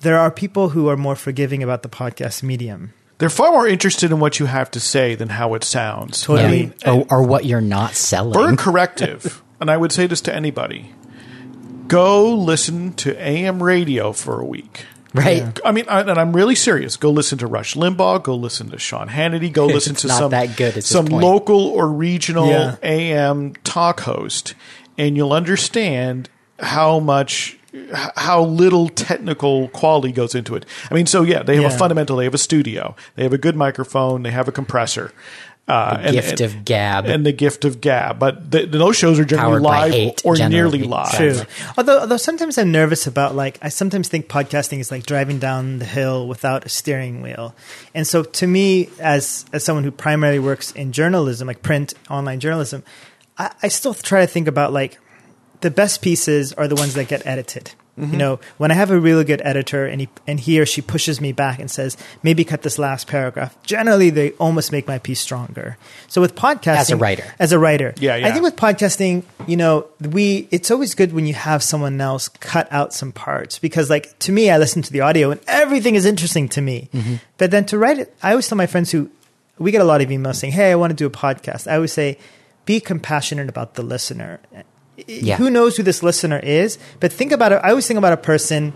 [0.00, 2.92] there are people who are more forgiving about the podcast medium.
[3.20, 6.22] They're far more interested in what you have to say than how it sounds.
[6.22, 6.40] Totally.
[6.40, 6.92] I yeah.
[6.94, 8.32] mean, or, or what you're not selling.
[8.32, 10.92] Burn corrective, and I would say this to anybody:
[11.86, 14.86] go listen to AM radio for a week.
[15.12, 15.58] right?
[15.64, 16.96] I mean, I, and I'm really serious.
[16.96, 18.22] Go listen to Rush Limbaugh.
[18.22, 19.52] Go listen to Sean Hannity.
[19.52, 22.76] Go listen It's to not some that good at some local or regional Yeah.
[22.82, 24.54] AM talk host,
[24.96, 26.28] and you'll understand
[26.60, 27.59] how much h-
[28.16, 30.66] how little technical quality goes into it.
[30.90, 32.16] I mean, so yeah, they have a fundamental.
[32.16, 32.96] They have a studio.
[33.16, 34.22] They have a good microphone.
[34.22, 35.12] They have a compressor.
[35.68, 37.04] Uh, and- gift and- of gab.
[37.06, 40.34] and the gift of gab, but the, those shows are generally Powered live hate, or
[40.34, 40.78] generally.
[40.78, 41.12] nearly live.
[41.14, 41.40] True.
[41.78, 45.78] Although, although sometimes I'm nervous about like I sometimes think podcasting is like driving down
[45.78, 47.54] the hill without a steering wheel,
[47.94, 52.40] and so to me, as as someone who primarily works in journalism, like print, online
[52.40, 52.82] journalism,
[53.38, 54.98] I, I still try to think about like
[55.60, 57.72] the best pieces are the ones that get edited.
[58.00, 60.80] You know, when I have a really good editor and he and he or she
[60.80, 63.54] pushes me back and says, maybe cut this last paragraph.
[63.62, 65.76] Generally, they almost make my piece stronger.
[66.08, 67.34] So with podcasting, As a writer.
[67.38, 68.28] as a writer, Yeah, yeah.
[68.28, 72.28] I think with podcasting, you know, we it's always good when you have someone else
[72.28, 75.94] cut out some parts because, like, to me, I listen to the audio and everything
[75.94, 76.88] is interesting to me.
[76.94, 77.16] Mm-hmm.
[77.36, 79.10] But then to write it, I always tell my friends who
[79.58, 81.74] we get a lot of emails saying, "Hey, I want to do a podcast." I
[81.74, 82.16] always say,
[82.64, 84.40] be compassionate about the listener.
[85.06, 85.36] Yeah.
[85.36, 86.78] Who knows who this listener is?
[87.00, 87.60] But think about it.
[87.62, 88.72] I always think about a person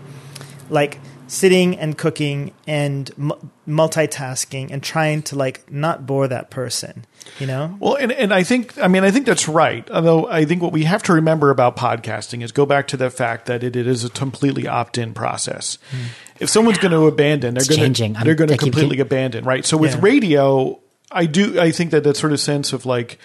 [0.69, 3.33] like sitting and cooking and mu-
[3.67, 7.05] multitasking and trying to like not bore that person.
[7.39, 7.75] You know?
[7.79, 9.89] Well, and, and I think, I mean, I think that's right.
[9.89, 13.09] Although I think what we have to remember about podcasting is go back to the
[13.09, 15.79] fact that it, it is a completely opt in process.
[15.89, 15.97] Hmm.
[16.39, 19.65] If someone's going to abandon, they're going to they're going to keep- completely abandon, right?
[19.65, 19.99] So with Yeah.
[20.01, 20.79] radio,
[21.11, 23.17] I do I think that that sort of sense of like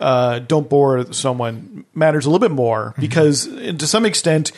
[0.00, 3.00] uh, don't bore someone matters a little bit more Mm-hmm.
[3.00, 4.52] because to some extent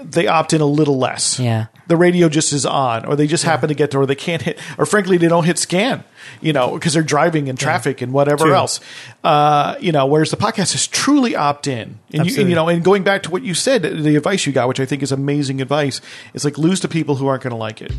[0.00, 1.40] they opt in a little less.
[1.40, 1.66] Yeah.
[1.88, 4.40] The radio just is on, or they just happen to get to, or they can't
[4.42, 6.04] hit, or frankly, they don't hit scan,
[6.40, 8.54] you know, because they're driving in traffic and whatever True.
[8.54, 8.78] else.
[9.24, 11.98] Uh, you know, whereas the podcast is truly opt in.
[12.12, 14.52] And you, and, you know, and going back to what you said, the advice you
[14.52, 16.00] got, which I think is amazing advice,
[16.32, 17.90] is like lose to people who aren't going to like it.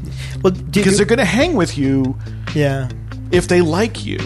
[0.42, 2.18] Well, Because you, they're going to hang with you
[2.56, 2.88] yeah.
[3.32, 4.20] if they like you.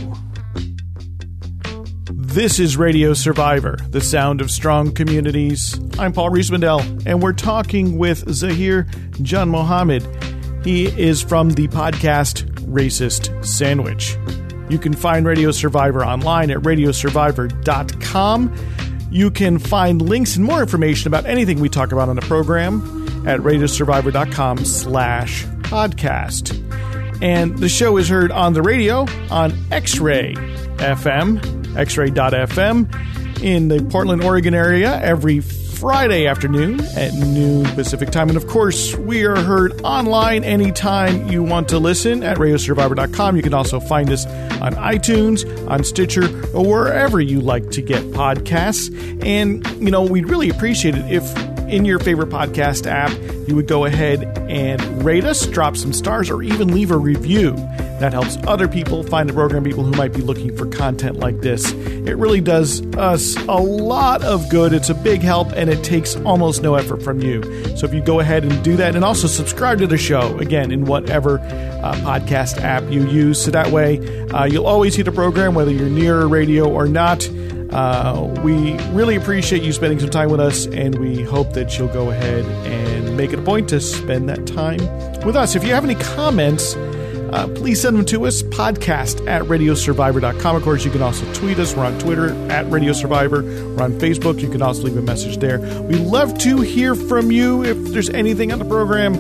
[2.33, 5.79] This is Radio Survivor, the sound of strong communities.
[5.99, 8.85] I'm Paul Riismandel, and we're talking with Zahir
[9.21, 10.65] Janmohamed.
[10.65, 14.17] He is from the podcast Racist Sandwich.
[14.67, 18.55] You can find Radio Survivor online at radiosurvivor.com.
[19.11, 23.27] You can find links and more information about anything we talk about on the program
[23.27, 26.59] at radiosurvivor.com slash podcast.
[27.23, 30.33] And the show is heard on the radio on X Ray
[30.75, 31.39] FM,
[31.73, 38.27] xray.fm, in the Portland, Oregon area every Friday afternoon at noon Pacific time.
[38.27, 43.38] And of course, we are heard online anytime you want to listen at radiosurvivor.com.
[43.38, 48.03] You can also find us on iTunes, on Stitcher, or wherever you like to get
[48.12, 48.91] podcasts.
[49.25, 53.12] And, you know, we'd really appreciate it if in your favorite podcast app,
[53.47, 57.56] you would go ahead and rate us, drop some stars, or even leave a review.
[57.99, 61.39] That helps other people find the program, people who might be looking for content like
[61.39, 61.71] this.
[61.71, 64.73] It really does us a lot of good.
[64.73, 67.41] It's a big help, and it takes almost no effort from you.
[67.78, 70.71] So if you go ahead and do that, and also subscribe to the show, again,
[70.71, 73.41] in whatever uh, podcast app you use.
[73.41, 73.99] So that way,
[74.32, 77.30] uh, you'll always hear the program, whether you're near a radio or not.
[77.73, 81.88] Uh, we really appreciate you spending some time with us, and we hope that you'll
[81.88, 84.79] go ahead and make it a point to spend that time
[85.25, 85.55] with us.
[85.55, 90.55] If you have any comments, uh, please send them to us, podcast at radiosurvivor.com.
[90.55, 91.75] Of course, you can also tweet us.
[91.75, 93.41] We're on Twitter at Radio Survivor.
[93.41, 94.39] We're on Facebook.
[94.39, 95.59] You can also leave a message there.
[95.81, 99.15] We love to hear from you if there's anything on the program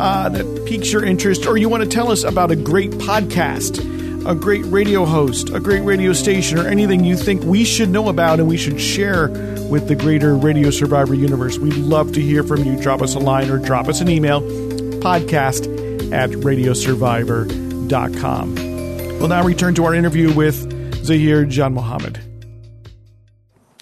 [0.00, 3.84] uh, that piques your interest, or you want to tell us about a great podcast
[4.28, 8.10] a great radio host, a great radio station, or anything you think we should know
[8.10, 9.30] about and we should share
[9.70, 11.58] with the greater Radio Survivor universe.
[11.58, 12.78] We'd love to hear from you.
[12.78, 14.42] Drop us a line or drop us an email,
[15.00, 15.64] podcast
[16.12, 18.54] at radiosurvivor.com.
[19.18, 22.20] We'll now return to our interview with Zahir Janmohamed.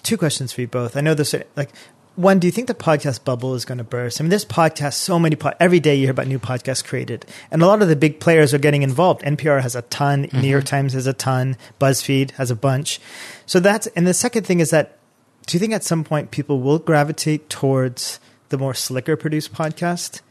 [0.01, 0.95] Two questions for you both.
[0.95, 1.71] I know this, like,
[2.17, 4.19] one, do you think the podcast bubble is going to burst?
[4.19, 7.27] I mean, there's podcasts, so many, pod- every day you hear about new podcasts created.
[7.51, 9.21] And a lot of the big players are getting involved.
[9.21, 10.75] NPR has a ton, New York mm-hmm.
[10.75, 12.99] Times has a ton, BuzzFeed has a bunch.
[13.45, 14.97] So that's, and the second thing is that,
[15.45, 20.21] do you think at some point people will gravitate towards the more slicker produced podcast?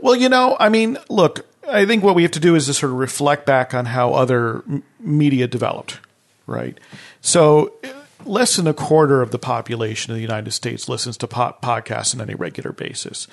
[0.00, 2.74] Well, you know, I mean, look, I think what we have to do is to
[2.74, 6.00] sort of reflect back on how other m- media developed,
[6.46, 6.78] right?
[7.20, 7.74] So,
[8.26, 12.14] less than a quarter of the population of the United States listens to po- podcasts
[12.14, 13.26] on any regular basis,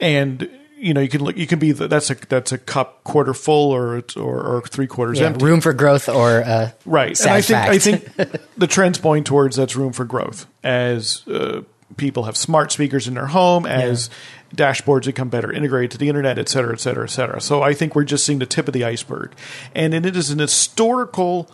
[0.00, 3.04] and you know, you can look, you can be the, that's a that's a cup
[3.04, 7.18] quarter full or or, or three quarters Yeah, empty, room for growth or uh, right?
[7.20, 11.62] and I think I think the trend's point towards that's room for growth as uh,
[11.96, 14.10] people have smart speakers in their home, as
[14.56, 17.40] dashboards become better integrated to the internet, et cetera, et cetera, et cetera.
[17.40, 19.34] So I think we're just seeing the tip of the iceberg,
[19.76, 21.48] and it is an historical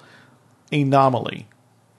[0.72, 1.48] anomaly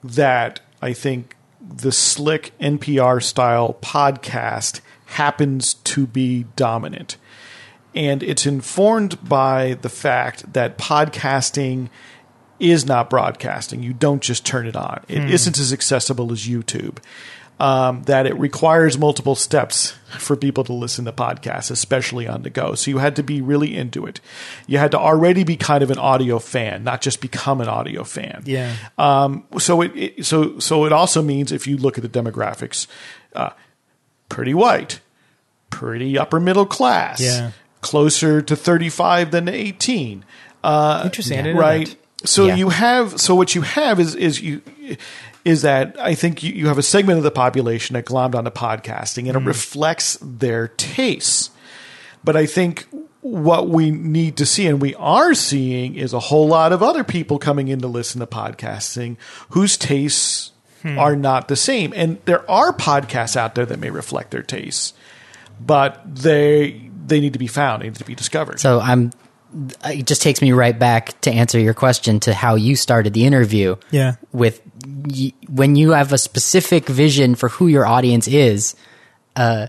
[0.02, 7.16] that I think the slick NPR style podcast happens to be dominant.
[7.94, 11.88] And it's informed by the fact that podcasting
[12.60, 13.82] is not broadcasting.
[13.82, 15.02] You don't just turn it on.
[15.08, 15.28] It hmm.
[15.28, 16.98] not as accessible as YouTube.
[17.62, 22.48] Um, that it requires multiple steps for people to listen to podcasts, especially on the
[22.48, 22.74] go.
[22.74, 24.18] So you had to be really into it.
[24.66, 28.02] You had to already be kind of an audio fan, not just become an audio
[28.02, 28.44] fan.
[28.46, 28.72] Yeah.
[28.96, 32.86] Um, so it, it so so it also means if you look at the demographics,
[33.36, 33.50] uh,
[34.30, 35.00] pretty white,
[35.68, 37.50] pretty upper middle class, Yeah.
[37.82, 40.24] closer to thirty five than to eighteen.
[40.64, 41.38] Uh, Interesting.
[41.38, 41.96] I didn't know right?
[42.24, 42.54] So Yeah.
[42.56, 44.62] you have so what you have is is you
[45.44, 48.50] is that I think you, you have a segment of the population that glommed onto
[48.50, 49.46] podcasting and it mm.
[49.46, 51.50] reflects their tastes.
[52.22, 52.86] But I think
[53.22, 57.04] what we need to see and we are seeing is a whole lot of other
[57.04, 59.16] people coming in to listen to podcasting
[59.50, 60.98] whose tastes hmm.
[60.98, 61.92] are not the same.
[61.94, 64.94] And there are podcasts out there that may reflect their tastes,
[65.60, 68.60] but they they need to be found, they need to be discovered.
[68.60, 69.10] So I'm.
[69.84, 73.24] It just takes me right back to answer your question to how you started the
[73.24, 73.76] interview.
[73.90, 74.16] Yeah.
[74.32, 74.60] With
[75.06, 78.76] y- when you have a specific vision for who your audience is,
[79.36, 79.66] uh,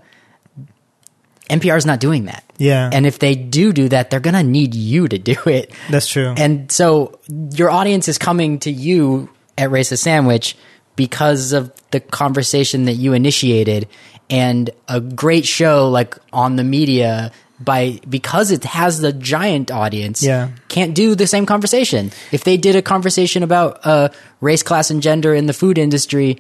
[1.50, 2.44] NPR is not doing that.
[2.58, 2.90] Yeah.
[2.94, 5.72] And if they do do that, they're gonna need you to do it.
[5.90, 6.34] That's true.
[6.38, 10.56] And so your audience is coming to you at Racist Sandwich
[10.96, 13.88] because of the conversation that you initiated
[14.30, 17.32] and a great show like on the media
[17.64, 20.50] by because it has the giant audience Yeah.
[20.68, 22.12] can't do the same conversation.
[22.32, 24.10] If they did a conversation about uh,
[24.42, 26.40] race, class, and gender in the food industry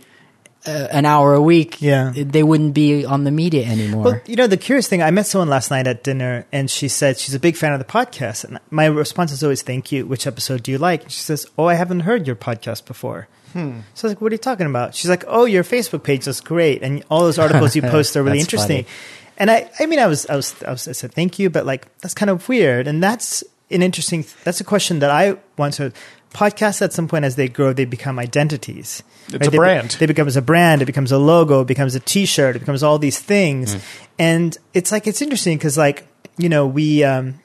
[0.67, 2.13] uh, an hour a week, Yeah.
[2.15, 4.03] they wouldn't be on the media anymore.
[4.03, 6.87] Well, you know, the curious thing, I met someone last night at dinner and she
[6.87, 8.43] said she's a big fan of the podcast.
[8.43, 10.05] And my response is always, thank you.
[10.05, 11.01] Which episode do you like?
[11.03, 13.27] And she says, oh, I haven't heard your podcast before.
[13.53, 14.95] So I was like, what are you talking about?
[14.95, 16.83] She's like, oh, your Facebook page is great.
[16.83, 18.85] And all those articles you post are really interesting.
[18.85, 18.95] funny.
[19.41, 21.65] And I, I mean, I was, I was, I was, I said, thank you, but
[21.65, 22.85] like, that's kind of weird.
[22.87, 25.91] And that's an interesting, that's a question that I want to,
[26.31, 29.01] podcasts at some point as they grow, they become identities.
[29.29, 29.97] It's a They be- brand.
[29.99, 30.83] They becomes a brand.
[30.83, 31.61] It becomes a logo.
[31.61, 32.55] It becomes a T-shirt.
[32.55, 33.81] It becomes all these things, Mm.
[34.19, 36.05] and it's like it's interesting because like
[36.37, 37.39] you know we um,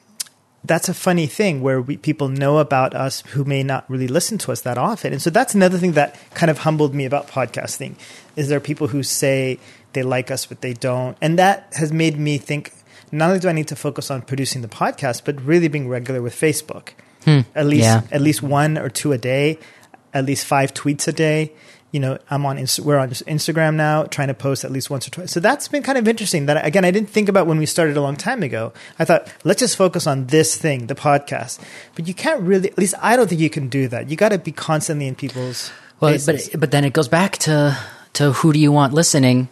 [0.67, 4.37] that's a funny thing where we people know about us who may not really listen
[4.39, 7.27] to us that often, and so that's another thing that kind of humbled me about
[7.27, 7.95] podcasting
[8.35, 9.57] is there are people who say
[9.93, 12.71] they like us but they don't, and that has made me think.
[13.09, 16.21] Not only do I need to focus on producing the podcast, but really being regular
[16.21, 16.89] with Facebook.
[17.23, 17.39] Hmm.
[17.55, 18.01] At least Yeah.
[18.11, 19.59] at least one or two a day,
[20.13, 21.53] at least five tweets a day.
[21.91, 25.11] You know, I'm on we're on Instagram now, trying to post at least once or
[25.11, 25.31] twice.
[25.31, 26.47] So that's been kind of interesting.
[26.47, 28.73] That again, I didn't think about when we started a long time ago.
[28.99, 31.59] I thought let's just focus on this thing, the podcast.
[31.95, 32.69] But you can't really.
[32.69, 34.09] At least I don't think you can do that.
[34.09, 35.71] You got to be constantly in people's.
[35.99, 36.49] Well, faces.
[36.49, 37.77] but but then it goes back to
[38.13, 39.47] to who do you want listening?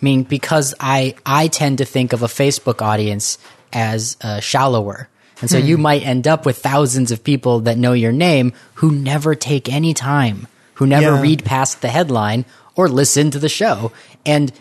[0.00, 3.38] I mean, because I I tend to think of a Facebook audience
[3.72, 5.08] as uh, shallower,
[5.40, 8.92] and so you might end up with thousands of people that know your name who
[8.92, 10.46] never take any time,
[10.78, 11.20] who never Yeah.
[11.20, 12.44] read past the headline
[12.76, 13.92] or listen to the show,
[14.24, 14.52] and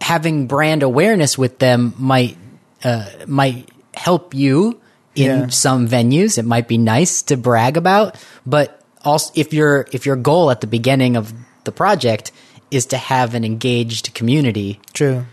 [0.00, 2.36] having brand awareness with them might
[2.84, 4.80] uh, might help you
[5.14, 5.46] in Yeah.
[5.48, 6.38] some venues.
[6.38, 8.16] It might be nice to brag about,
[8.46, 11.32] but also if your if your goal at the beginning of
[11.64, 12.32] the project
[12.70, 15.24] is to have an engaged community, true.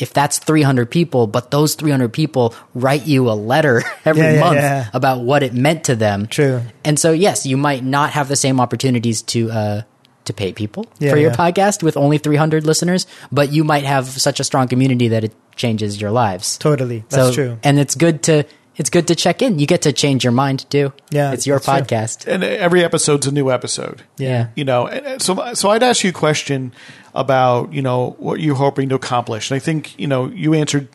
[0.00, 4.40] If that's 300 people, but those 300 people write you a letter every Yeah, yeah,
[4.40, 4.90] month yeah.
[4.94, 6.26] about what it meant to them.
[6.26, 6.62] True.
[6.84, 9.82] And so, yes, you might not have the same opportunities to uh,
[10.24, 11.36] to pay people Yeah, for your yeah.
[11.36, 15.32] podcast with only 300 listeners, but you might have such a strong community that it
[15.56, 16.56] changes your lives.
[16.58, 17.58] Totally, that's so, true.
[17.62, 18.44] And it's good to
[18.76, 19.58] it's good to check in.
[19.58, 20.92] You get to change your mind too.
[21.10, 21.96] Yeah, it's your that's true.
[21.98, 22.26] podcast.
[22.32, 24.02] and every episode's a new episode.
[24.16, 24.48] Yeah.
[24.56, 26.72] you know and- and so so i'd ask you a question
[27.14, 29.50] about you know what you're hoping to accomplish.
[29.50, 30.88] And i think you know you answered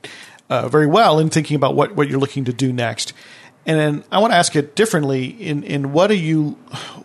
[0.49, 3.13] uh, very well in thinking about what what you're looking to do next.
[3.67, 6.51] And then i want to ask it differently in in what are you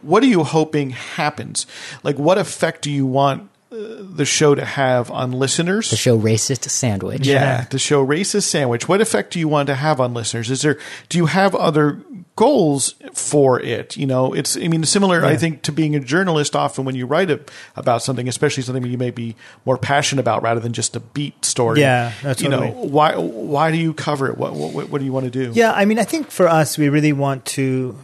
[0.03, 1.67] what are you hoping happens?
[2.03, 6.69] Like what effect do you want the show to have on listeners The show Racist
[6.69, 7.27] Sandwich.
[7.27, 8.89] yeah, the show Racist Sandwich.
[8.89, 10.51] What effect do you want to have on listeners?
[10.51, 10.77] Is there
[11.09, 12.01] do you have other
[12.35, 13.97] goals for it?
[13.97, 17.07] You know, it's I mean similar I think to being a journalist often when you
[17.07, 17.41] write a,
[17.77, 21.45] about something, especially something you may be more passionate about rather than just a beat
[21.45, 21.81] story.
[21.81, 24.37] Yeah, no, You know, why why do you cover it?
[24.37, 25.53] What what, what do you want to do?
[25.55, 27.97] Yeah, I mean, I think for us, we really want to,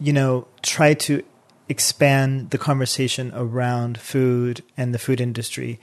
[0.00, 1.24] you know, try to
[1.70, 5.78] expand the conversation around food and the food industry.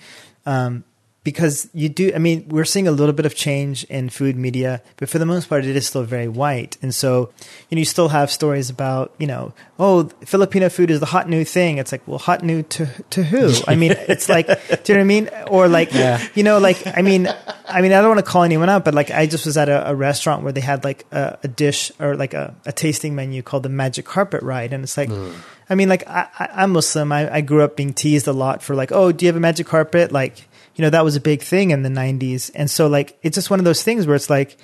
[0.46, 0.84] Um,
[1.28, 4.82] because you do, I mean, we're seeing a little bit of change in food media,
[4.96, 6.78] but for the most part, it is still very white.
[6.82, 7.34] And so,
[7.68, 11.28] you know, you still have stories about, you know, oh, Filipino food is the hot
[11.28, 11.80] new thing.
[11.80, 13.52] It's like, well, hot new to to who?
[13.68, 15.30] I mean, it's like, do you know what I mean?
[15.50, 15.94] Or like,
[16.34, 17.28] you know, like, I mean,
[17.68, 19.68] I mean, I don't want to call anyone out, but like, I just was at
[19.68, 23.16] a, a restaurant where they had like a, a dish or like a, a tasting
[23.16, 25.34] menu called the Magic Carpet Ride, and it's like, mm.
[25.70, 27.12] I mean, like, I, I, I'm Muslim.
[27.12, 29.42] I, I grew up being teased a lot for like, oh, do you have a
[29.42, 30.14] magic carpet?
[30.14, 30.47] Like,
[30.78, 32.52] you know, that was a big thing in the 90s.
[32.56, 34.58] And so, like, it's just one of those things where it's like,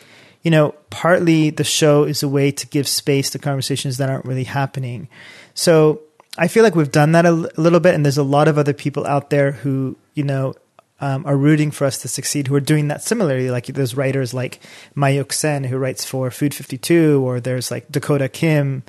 [0.43, 4.25] you know, partly the show is a way to give space to conversations that aren't
[4.25, 5.09] really happening.
[5.55, 6.01] So
[6.37, 8.73] I feel like we've done that a, little bit, and there's a lot of other
[8.73, 10.53] people out there who, you know,
[11.01, 13.49] um, are rooting for us to succeed who are doing that similarly.
[13.49, 14.61] Like there's writers like
[14.95, 18.83] Mayukh Sen who writes for Food 52, or there's like Dakota Kim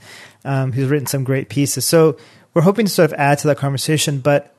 [0.45, 1.85] um, who's written some great pieces.
[1.85, 2.17] So
[2.53, 4.54] we're hoping to sort of add to that conversation, but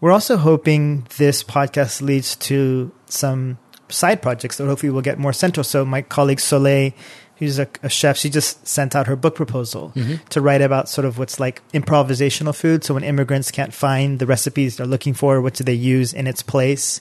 [0.00, 5.32] we're also hoping this podcast leads to some side projects that hopefully will get more
[5.32, 5.64] central.
[5.64, 6.92] So my colleague Soleil,
[7.36, 9.92] who's a, a chef, she just sent out her book proposal
[10.30, 12.84] to write about sort of what's like improvisational food.
[12.84, 16.26] So when immigrants can't find the recipes they're looking for, what do they use in
[16.26, 17.00] its place?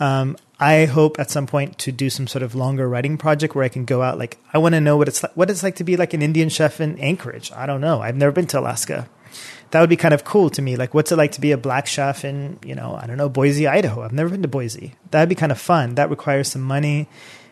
[0.00, 3.64] Um, I hope at some point to do some sort of longer writing project where
[3.64, 4.16] I can go out.
[4.18, 6.22] Like, I want to know what it's like, what it's like to be like an
[6.22, 7.50] Indian chef in Anchorage.
[7.52, 8.00] I don't know.
[8.00, 9.08] I've never been to Alaska.
[9.70, 10.76] That would be kind of cool to me.
[10.76, 13.28] Like, what's it like to be a black chef in, you know, I don't know,
[13.28, 14.02] Boise, Idaho?
[14.02, 14.94] I've never been to Boise.
[15.10, 15.94] That'd be kind of fun.
[15.94, 17.08] That requires some money.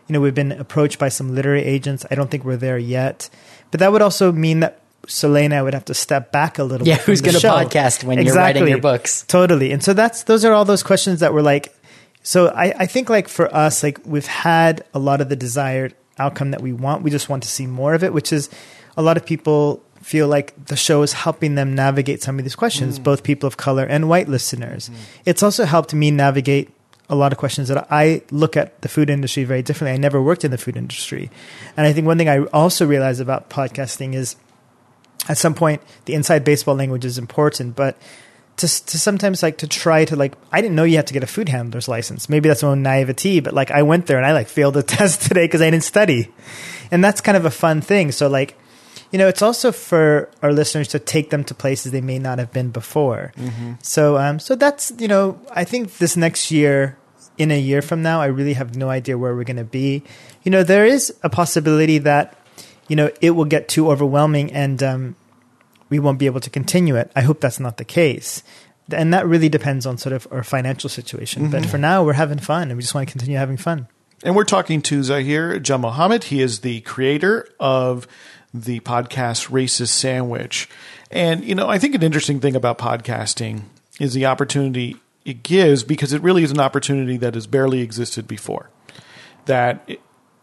[0.06, 2.04] You know, we've been approached by some literary agents.
[2.10, 3.30] I don't think we're there yet.
[3.70, 6.96] But that would also mean that Selena would have to step back a little Yeah,
[6.96, 7.04] bit.
[7.06, 9.22] who's going to podcast when you're writing your books?
[9.26, 9.72] Totally.
[9.72, 11.74] And so that's those are all those questions that were like
[12.22, 15.94] so I, I think like for us, like we've had a lot of the desired
[16.18, 17.02] outcome that we want.
[17.02, 18.50] We just want to see more of it, which is
[18.96, 22.56] a lot of people feel like the show is helping them navigate some of these
[22.56, 23.04] questions, mm.
[23.04, 24.88] both people of color and white listeners.
[24.88, 24.94] Mm.
[25.26, 26.70] It's also helped me navigate
[27.10, 29.94] a lot of questions that I look at the food industry very differently.
[29.94, 31.30] I never worked in the food industry.
[31.76, 34.36] And I think one thing I also realized about podcasting is
[35.28, 37.98] at some point the inside baseball language is important, but
[38.60, 41.24] to, to sometimes like to try to like I didn't know you had to get
[41.24, 42.28] a food handler's license.
[42.28, 44.82] Maybe that's my own naivety, but like I went there and I like failed the
[44.96, 46.32] test today because I didn't study,
[46.90, 48.12] and that's kind of a fun thing.
[48.12, 48.56] So like,
[49.10, 52.38] you know, it's also for our listeners to take them to places they may not
[52.38, 53.32] have been before.
[53.82, 56.96] So um, so that's you know I think this next year.
[57.38, 60.02] In a year from now, I really have no idea where we're going to be.
[60.42, 62.36] You know, there is a possibility that,
[62.86, 65.16] you know, it will get too overwhelming and um,
[65.88, 67.10] we won't be able to continue it.
[67.16, 68.42] I hope that's not the case.
[68.92, 71.48] And that really depends on sort of our financial situation.
[71.50, 73.88] But for now, we're having fun and we just want to continue having fun.
[74.22, 76.24] And we're talking to Zahir Janmohamed.
[76.24, 78.06] He is the creator of
[78.52, 80.68] the podcast Racist Sandwich.
[81.10, 83.62] And, you know, I think an interesting thing about podcasting
[83.98, 88.26] is the opportunity it gives because it really is an opportunity that has barely existed
[88.26, 88.70] before.
[89.46, 89.88] That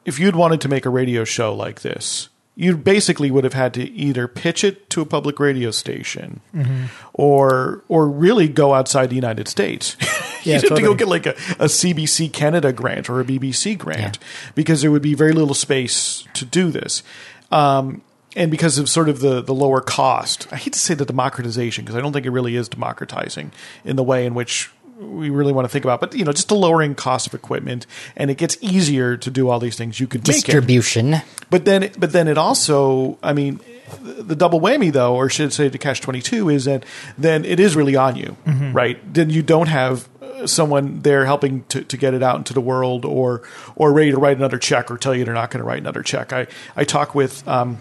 [0.05, 3.73] if you'd wanted to make a radio show like this, you basically would have had
[3.75, 6.85] to either pitch it to a public radio station mm-hmm.
[7.13, 9.95] or or really go outside the United States.
[10.43, 14.17] You'd have to go get like a, a CBC Canada grant or a BBC grant
[14.55, 17.03] because there would be very little space to do this.
[17.51, 18.01] Um,
[18.35, 21.85] and because of sort of the, the lower cost, I hate to say the democratization
[21.85, 23.51] because I don't think it really is democratizing
[23.83, 24.69] in the way in which
[24.99, 27.85] we really want to think about, but you know, just the lowering cost of equipment,
[28.15, 29.99] and it gets easier to do all these things.
[29.99, 30.45] You could make it.
[30.45, 31.17] Distribution.
[31.49, 33.59] But then, but then it also, I mean,
[34.01, 36.85] the double whammy though, or should say the catch twenty two is that
[37.17, 38.35] then it is really on you,
[38.73, 38.97] right?
[39.13, 42.61] Then you don't have uh, someone there helping to, to get it out into the
[42.61, 43.43] world, or
[43.75, 46.03] or ready to write another check, or tell you they're not going to write another
[46.03, 46.33] check.
[46.33, 47.47] I I talk with.
[47.47, 47.77] Um,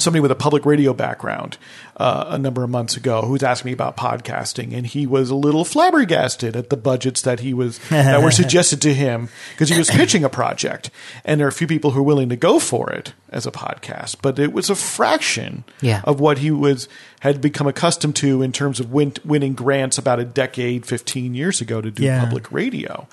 [0.00, 1.58] somebody with a public radio background
[1.96, 5.30] uh, a number of months ago who was asking me about podcasting, and he was
[5.30, 9.68] a little flabbergasted at the budgets that he was that were suggested to him because
[9.68, 10.90] he was pitching a project,
[11.24, 13.50] and there are a few people who are willing to go for it as a
[13.50, 16.00] podcast, but it was a fraction Yeah.
[16.04, 16.88] of what he was
[17.20, 21.60] had become accustomed to in terms of win, winning grants about a decade, fifteen years
[21.60, 22.20] ago to do Yeah.
[22.24, 23.06] public radio.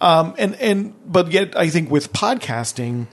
[0.00, 3.06] Um, and and but yet I think with podcasting,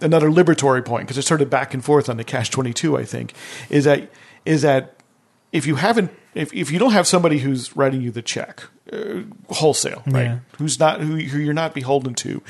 [0.00, 2.96] another liberatory point because it's sort of back and forth on the cash twenty two.
[2.96, 3.34] I think
[3.70, 4.10] is that
[4.44, 4.96] is that
[5.52, 9.22] if you haven't if if you don't have somebody who's writing you the check uh,
[9.50, 10.24] wholesale, right?
[10.24, 10.38] Yeah.
[10.58, 12.42] Who's not who, who you're not beholden to,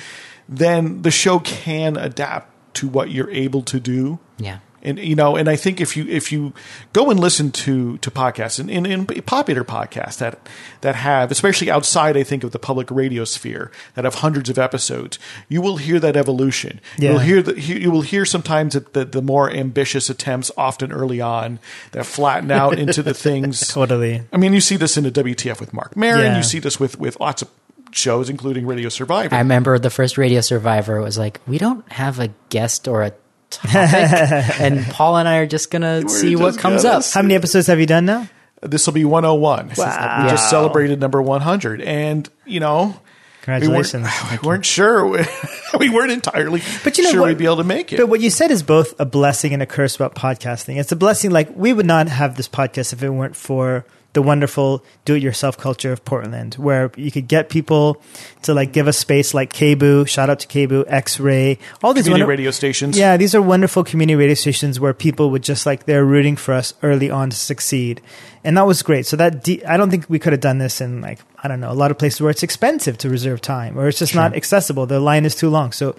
[0.49, 4.18] then the show can adapt to what you're able to do.
[4.38, 4.59] Yeah.
[4.83, 6.53] And you know, and I think if you if you
[6.93, 10.39] go and listen to to podcasts and in, in popular podcasts that
[10.83, 14.59] that have, especially outside, I think of the public radio sphere, that have hundreds of
[14.59, 15.18] episodes,
[15.49, 16.81] you will hear that evolution.
[16.97, 17.11] Yeah.
[17.11, 21.20] You'll hear the you will hear sometimes that the, the more ambitious attempts, often early
[21.20, 21.59] on,
[21.93, 23.66] that flatten out into the things.
[23.68, 24.22] Totally.
[24.33, 26.20] I mean, you see this in the WTF with Marc Maron.
[26.20, 26.37] Yeah.
[26.37, 27.51] You see this with with lots of
[27.91, 29.35] shows, including Radio Survivor.
[29.35, 33.12] I remember the first Radio Survivor was like, we don't have a guest or a
[33.51, 33.74] topic,
[34.61, 37.05] and Paul and I are just gonna see what comes gonna up.
[37.05, 38.28] How many episodes have you done now?
[38.62, 39.72] this will be 101.
[39.76, 40.22] Wow.
[40.24, 41.80] We just celebrated number 100.
[41.80, 42.99] And, you know,
[43.42, 44.03] Congratulations.
[44.05, 45.07] We weren't, we weren't sure.
[45.78, 47.28] we weren't entirely But you know sure what?
[47.28, 47.96] we'd be able to make it.
[47.96, 50.78] But what you said is both a blessing and a curse about podcasting.
[50.78, 53.84] It's a blessing, like we would not have this podcast if it weren't for
[54.15, 58.03] the wonderful do-it-yourself culture of Portland, where you could get people
[58.43, 60.09] to like give a space, like KBOO.
[60.09, 62.99] Shout out to KBOO, X-Ray, all these Community wonder- radio stations.
[62.99, 66.55] Yeah, these are wonderful community radio stations where people would just like they're rooting for
[66.55, 68.01] us early on to succeed,
[68.43, 69.05] and that was great.
[69.07, 71.61] So that de- I don't think we could have done this in like I don't
[71.61, 74.35] know a lot of places where it's expensive to reserve time or it's just not
[74.35, 74.87] accessible.
[74.87, 75.71] The line is too long.
[75.73, 75.95] So,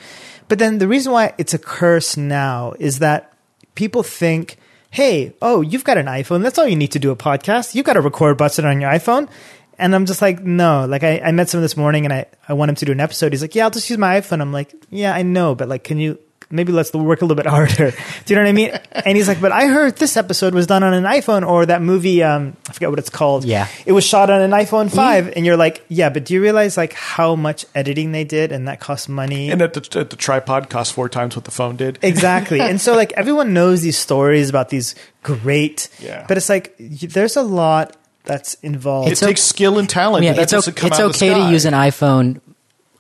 [0.47, 3.31] but then the reason why it's a curse now is that
[3.75, 4.57] people think,
[4.89, 6.41] hey, oh, you've got an iPhone.
[6.41, 7.75] That's all you need to do a podcast.
[7.75, 9.29] You've got a record button on your iPhone.
[9.77, 10.85] And I'm just like, no.
[10.85, 12.99] Like I, I met someone this morning and I, I want him to do an
[12.99, 13.31] episode.
[13.31, 14.41] He's like, yeah, I'll just use my iPhone.
[14.41, 16.19] I'm like, yeah, I know, but like, can you
[16.51, 17.91] maybe let's work a little bit harder.
[18.25, 18.71] Do you know what I mean?
[18.91, 21.81] And he's like, but I heard this episode was done on an iPhone or that
[21.81, 23.45] movie, um, I forget what it's called.
[23.45, 23.67] Yeah.
[23.85, 25.33] It was shot on an iPhone 5.
[25.35, 28.67] And you're like, yeah, but do you realize like how much editing they did and
[28.67, 29.51] that costs money?
[29.51, 31.99] And at the, at the tripod cost four times what the phone did.
[32.01, 32.59] Exactly.
[32.61, 36.25] and so like everyone knows these stories about these great, Yeah.
[36.27, 37.95] but it's like there's a lot
[38.25, 39.07] that's involved.
[39.09, 40.23] It It's o- takes skill and talent.
[40.23, 42.41] yeah, and it's, o- it's out of the okay to use an iPhone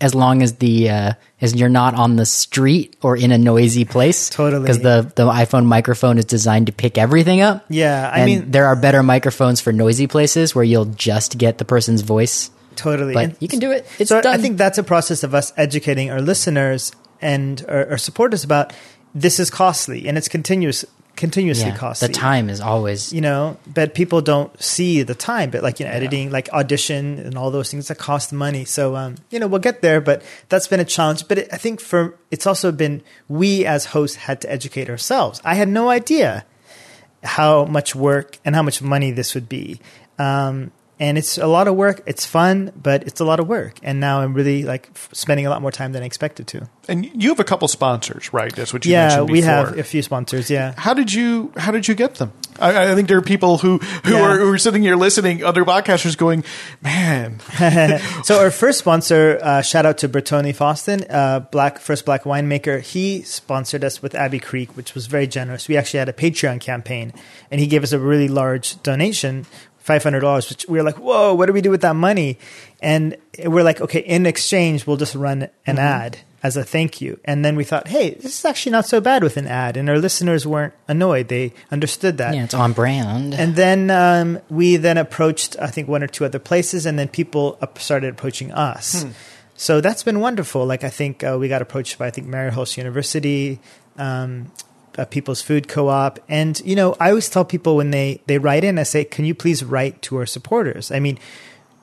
[0.01, 3.85] as long as the uh, as you're not on the street or in a noisy
[3.85, 4.29] place.
[4.39, 4.61] Totally.
[4.63, 7.65] because the the iPhone microphone is designed to pick everything up.
[7.69, 11.57] Yeah, I and mean- there are better microphones for noisy places where you'll just get
[11.57, 12.49] the person's voice.
[12.75, 13.13] totally.
[13.13, 13.85] But And you can do it.
[13.99, 14.33] It's so done.
[14.33, 18.71] I think that's a process of us educating our listeners and our, our supporters about
[19.13, 20.85] this is costly and it's continuous,
[21.19, 22.07] continuously yeah, costly.
[22.07, 25.51] the time is always you know, but people don't see the time.
[25.51, 28.65] But like you know, editing, like audition, and all those things that cost money.
[28.65, 29.99] So um, you know, we'll get there.
[29.99, 31.27] But that's been a challenge.
[31.27, 35.41] But it, I think for it's also been we as hosts had to educate ourselves.
[35.43, 36.45] I had no idea
[37.21, 39.81] how much work and how much money this would be.
[40.17, 42.01] Um, and it's a lot of work.
[42.05, 43.79] It's fun, but it's a lot of work.
[43.83, 46.67] And now I'm really like f- spending a lot more time than I expected to.
[46.87, 48.53] And you have a couple sponsors, right?
[48.55, 50.49] That's what you yeah, mentioned Yeah, we have a few sponsors.
[50.49, 50.73] Yeah.
[50.77, 52.33] How did you How did you get them?
[52.59, 54.21] I, I think there are people who who, Yeah.
[54.21, 56.43] are, who are sitting here listening, other podcasters going,
[56.81, 57.39] "Man,
[58.23, 62.81] so our first sponsor, uh, shout out to Bertony Faustin, uh, black first black winemaker.
[62.81, 65.67] He sponsored us with Abbey Creek, which was very generous.
[65.69, 67.13] We actually had a Patreon campaign,
[67.49, 69.45] and he gave us a really large donation,
[69.89, 70.49] five hundred dollars.
[70.49, 72.37] Which we were like, whoa, what do we do with that money?
[72.81, 77.19] And we're like, okay, in exchange, we'll just run an ad as a thank you.
[77.25, 79.89] And then we thought, hey, this is actually not so bad with an ad, and
[79.89, 82.35] our listeners weren't annoyed; they understood that.
[82.35, 83.33] yeah, it's on brand.
[83.33, 87.07] And then um, we then approached, I think, one or two other places, and then
[87.09, 89.05] people up started approaching us.
[89.55, 90.65] So that's been wonderful.
[90.65, 93.59] Like I think uh, we got approached by I think Marylhurst University,
[93.97, 94.51] um,
[94.99, 98.63] uh, People's Food Co-op, and you know I always tell people when they they write
[98.63, 100.91] in, I say, can you please write to our supporters?
[100.91, 101.17] I mean,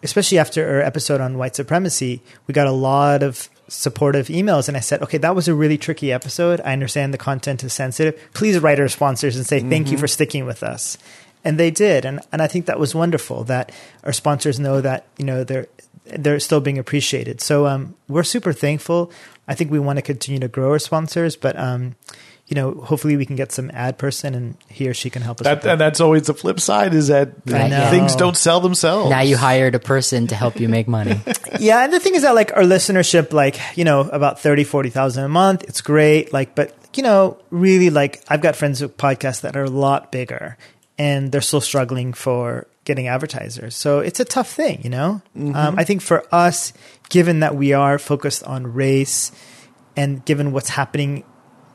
[0.02, 4.76] especially after our episode on white supremacy, we got a lot of supportive emails and
[4.76, 6.60] I said, okay, that was a really tricky episode.
[6.64, 8.18] I understand the content is sensitive.
[8.32, 10.96] Please write our sponsors and say thank you for sticking with us.
[11.42, 12.04] And they did.
[12.04, 13.72] And and I think that was wonderful that
[14.04, 15.66] our sponsors know that, you know, they're
[16.04, 17.40] they're still being appreciated.
[17.40, 19.10] So um, we're super thankful.
[19.48, 21.96] I think we want to continue to grow our sponsors, but um,
[22.48, 25.40] you know, hopefully we can get some ad person and he or she can help
[25.40, 25.46] us.
[25.48, 29.10] with that, and that's always the flip side is that things don't sell themselves.
[29.10, 31.20] now you hired a person to help you make money.
[31.58, 35.24] yeah and the thing is that like our listenership like you know about 30 40,000
[35.24, 39.40] a month it's great like but you know really like I've got friends with podcasts
[39.40, 40.56] that are a lot bigger
[40.98, 45.74] and they're still struggling for getting advertisers so it's a tough thing you know um,
[45.78, 46.72] I think for us
[47.08, 49.32] given that we are focused on race
[49.96, 51.24] and given what's happening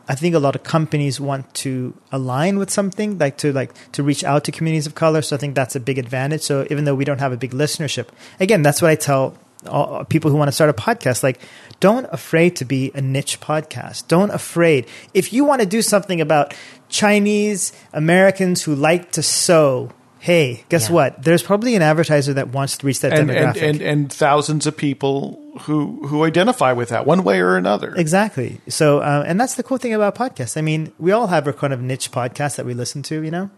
[0.08, 4.04] I think a lot of companies want to align with something, like to like to
[4.04, 5.22] reach out to communities of color.
[5.22, 6.42] So I think that's a big advantage.
[6.42, 8.08] So even though we don't have a big listenership,
[8.40, 9.38] again, that's what I tell
[9.68, 11.24] all, people who want to start a podcast.
[11.24, 11.40] Like,
[11.80, 14.08] don't afraid to be a niche podcast.
[14.08, 16.54] Don't afraid if you want to do something about
[16.90, 19.92] Chinese Americans who like to sew.
[20.24, 20.94] Hey, guess Yeah.
[20.96, 21.24] what?
[21.24, 23.56] There's probably an advertiser that wants to reach that and, demographic.
[23.64, 27.92] and, and and thousands of people who who identify with that one way or another.
[27.96, 28.62] Exactly.
[28.70, 30.58] So, uh, and that's the cool thing about podcasts.
[30.58, 33.32] I mean, we all have our kind of niche podcasts that we listen to, you
[33.32, 33.50] know?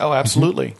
[0.00, 0.74] Oh, absolutely.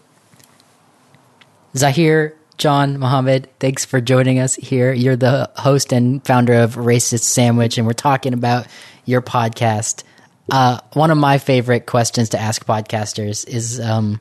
[1.77, 4.93] Zahir, Janmohamed, thanks for joining us here.
[4.93, 8.67] You're the host and founder of Racist Sandwich, and we're talking about
[9.05, 10.03] your podcast.
[10.51, 14.21] Uh, one of my favorite questions to ask podcasters is um,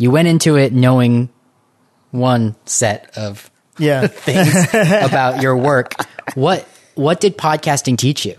[0.00, 1.28] you went into it knowing
[2.10, 4.06] one set of Yeah.
[4.08, 5.92] things about your work.
[6.34, 8.34] What what did podcasting teach you?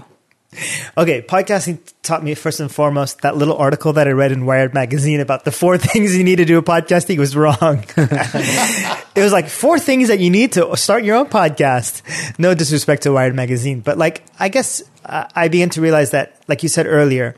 [0.97, 1.21] okay.
[1.21, 5.19] Podcasting taught me first and foremost that little article that I read in Wired magazine
[5.21, 7.85] about the four things you need to do with podcasting was wrong.
[7.95, 12.01] it was like four things that you need to start your own podcast.
[12.39, 16.41] No disrespect to Wired magazine, but like, I guess uh, I began to realize that,
[16.49, 17.35] like you said earlier,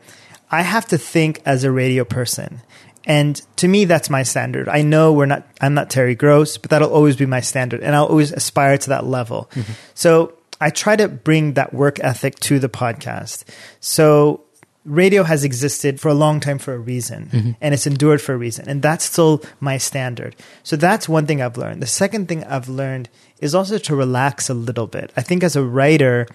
[0.50, 2.62] I have to think as a radio person.
[3.06, 4.70] And to me, that's my standard.
[4.70, 7.82] I know we're not, I'm not Terry Gross, but that'll always be my standard.
[7.82, 9.50] And I'll always aspire to that level.
[9.54, 9.74] Mm-hmm.
[9.94, 13.44] So I try to bring that work ethic to the podcast.
[13.82, 14.46] So
[14.86, 17.52] radio has existed for a long time for a reason mm-hmm.
[17.62, 18.68] and it's endured for a reason.
[18.68, 20.36] And that's still my standard.
[20.64, 21.82] So that's one thing I've learned.
[21.82, 25.12] The second thing I've learned is also to relax a little bit.
[25.16, 26.28] I think as a writer,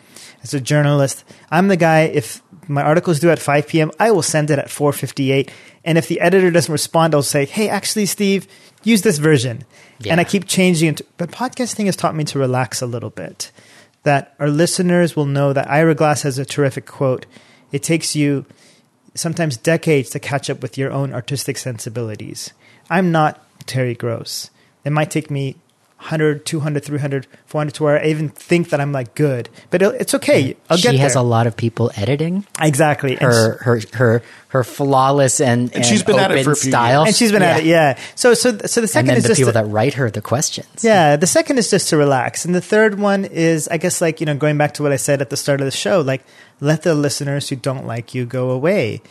[0.43, 4.11] as a journalist, I'm the guy, if my article is due at 5 p.m., I
[4.11, 5.51] will send it at 4.58.
[5.89, 8.47] And if the editor doesn't respond, I'll say, hey, actually, Steve,
[8.85, 9.65] use this version.
[10.01, 10.13] Yeah.
[10.13, 11.01] And I keep changing it.
[11.17, 13.51] But podcasting has taught me to relax a little bit.
[14.09, 17.27] that our listeners will know that Ira Glass has a terrific quote.
[17.73, 18.47] It takes you
[19.15, 22.53] sometimes decades to catch up with your own artistic sensibilities.
[22.89, 24.51] I'm not Terry Gross.
[24.85, 25.57] It might take me
[25.99, 29.49] 100, 200, 300, 400 to where I even think that I'm like good.
[29.71, 30.57] But it's okay.
[30.71, 31.21] I'll she get has there.
[31.23, 33.17] a lot of people editing exactly.
[33.17, 37.03] Her her her her flawless and, and, she's been at it for a few style.
[37.05, 37.99] and she's been at it, yeah.
[38.15, 40.09] So, so, so the And second then is the just people to- that write her
[40.11, 40.83] the questions.
[40.83, 41.17] yeah.
[41.17, 44.27] The second is just to relax, and the third one is, I guess, like you
[44.27, 46.23] know, going back to what I said at the start of the show, like
[46.61, 49.03] let the listeners who don't like you go away.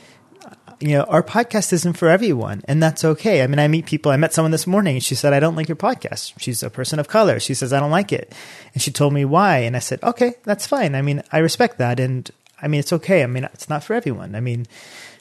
[0.80, 3.41] You know, our podcast isn't for everyone, and that's okay.
[3.41, 4.11] I mean, I meet people.
[4.11, 6.69] I met someone this morning, and she said, "I don't like your podcast." She's a
[6.69, 7.39] person of color.
[7.39, 8.32] She says, "I don't like it,"
[8.73, 10.93] and she told me why, and I said, "Okay, that's fine.
[10.93, 12.30] I mean, I respect that, and
[12.61, 13.23] I mean, it's okay.
[13.23, 14.36] I mean, it's not for everyone.
[14.36, 14.67] I mean,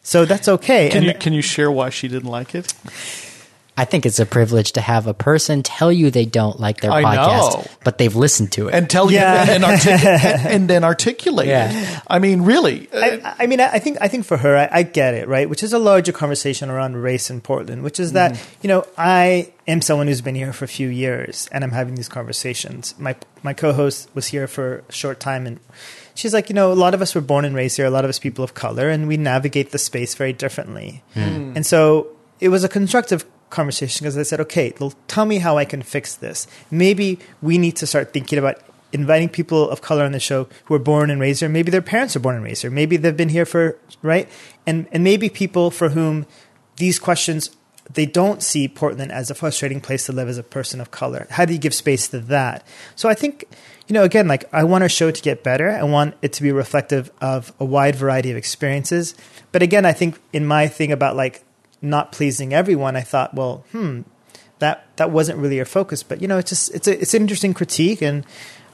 [0.02, 2.74] so that's okay." Can and you can you share why she didn't like it?
[3.78, 6.90] I think it's a privilege to have a person tell you they don't like their
[6.90, 7.64] I podcast, know.
[7.84, 8.74] but they've listened to it.
[8.74, 9.44] And tell Yeah.
[9.44, 11.46] you and, artic- and, and then articulate.
[11.48, 11.70] Yeah.
[11.72, 12.02] it.
[12.08, 12.88] I mean, really.
[12.90, 15.28] uh, I, I mean, I I think I think for her, I, I get it,
[15.28, 15.48] right?
[15.48, 19.52] Which is a larger conversation around race in Portland, which is that you know I
[19.68, 22.94] am someone who's been here for a few years, and I'm having these conversations.
[22.98, 25.60] My my co-host was here for a short time, and
[26.14, 28.04] she's like, you know, a lot of us were born and raised here, a lot
[28.04, 31.02] of us people of color, and we navigate the space very differently.
[31.14, 32.06] And so
[32.40, 33.24] it was a constructive
[33.56, 36.46] conversation because I said, okay, well, tell me how I can fix this.
[36.70, 38.60] Maybe we need to start thinking about
[38.92, 41.48] inviting people of color on the show who are born and raised here.
[41.48, 42.70] Maybe their parents are born and raised here.
[42.70, 44.28] Maybe they've been here for right,
[44.66, 46.26] and and maybe people for whom
[46.76, 47.50] these questions
[47.92, 51.26] they don't see Portland as a frustrating place to live as a person of color.
[51.30, 52.66] How do you give space to that?
[52.96, 53.44] So I think,
[53.86, 55.70] you know, again, like I want our show to get better.
[55.70, 59.14] I want it to be reflective of a wide variety of experiences.
[59.52, 61.44] But again, I think in my thing about like
[61.82, 64.02] not pleasing everyone, I thought, well, hmm,
[64.58, 66.02] that that wasn't really your focus.
[66.02, 68.24] But you know, it's just it's a, it's an interesting critique, and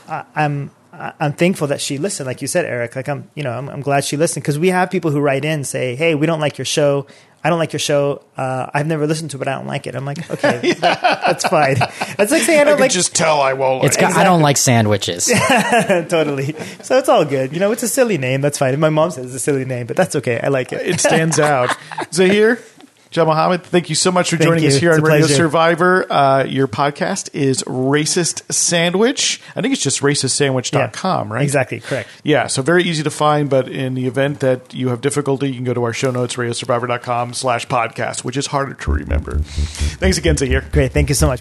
[0.08, 2.26] I, I'm I- I'm thankful that she listened.
[2.26, 4.68] Like you said, Eric, like I'm you know I'm, I'm glad she listened because we
[4.68, 7.06] have people who write in say, hey, we don't like your show.
[7.44, 8.22] I don't like your show.
[8.36, 9.96] Uh, I've never listened to it, but I don't like it.
[9.96, 11.74] I'm like, okay, that, that's fine.
[11.74, 13.82] That's like saying I I don't could like just tell I won't.
[13.84, 15.26] it's like got, I don't like sandwiches.
[16.08, 16.54] totally.
[16.84, 17.52] So it's all good.
[17.52, 18.42] You know, it's a silly name.
[18.42, 18.72] That's fine.
[18.72, 20.38] And my mom says it's a silly name, but that's okay.
[20.40, 20.86] I like it.
[20.86, 21.76] it stands out.
[22.12, 22.60] Zahir,
[23.12, 24.70] Janmohamed, thank you so much for Thank joining you.
[24.70, 25.34] us here It's on Radio pleasure.
[25.34, 26.10] Survivor.
[26.12, 29.40] Uh, your podcast is Racist Sandwich.
[29.54, 31.42] I think it's just racistsandwich.com, right?
[31.42, 31.80] Exactly.
[31.80, 32.08] Correct.
[32.24, 35.54] Yeah, so very easy to find, but in the event that you have difficulty, you
[35.54, 39.38] can go to our show notes, radiosurvivor.com slash podcast, which is harder to remember.
[39.38, 40.64] Thanks again, Zahir.
[40.72, 40.92] Great.
[40.92, 41.40] Thank you so much.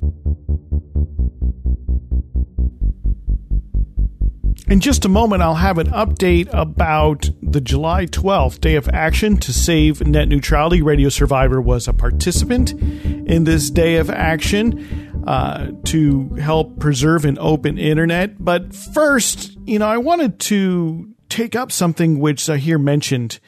[4.71, 9.35] In just a moment, I'll have an update about the July 12th Day of Action
[9.35, 10.81] to Save Net Neutrality.
[10.81, 17.37] Radio Survivor was a participant in this Day of Action uh, to help preserve an
[17.37, 18.41] open internet.
[18.41, 23.41] But first, you know, I wanted to take up something which I hear mentioned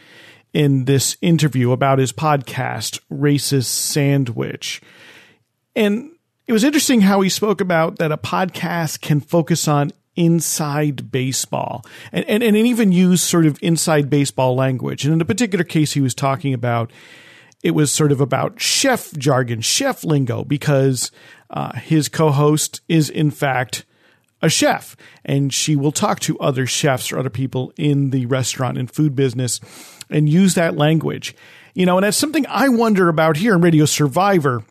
[0.51, 4.81] in this interview about his podcast, Racist Sandwich.
[5.73, 6.11] And
[6.47, 11.85] it was interesting how he spoke about that a podcast can focus on inside baseball
[12.11, 15.05] and, and, and even use sort of inside baseball language.
[15.05, 16.91] And in a particular case he was talking about,
[17.63, 21.11] it was sort of about chef jargon, chef lingo, because
[21.49, 23.85] uh, his co host is in fact
[24.41, 28.77] a chef and she will talk to other chefs or other people in the restaurant
[28.77, 29.61] and food business
[30.09, 31.33] and use that language.
[31.73, 34.63] You know, and that's something I wonder about here in Radio Survivor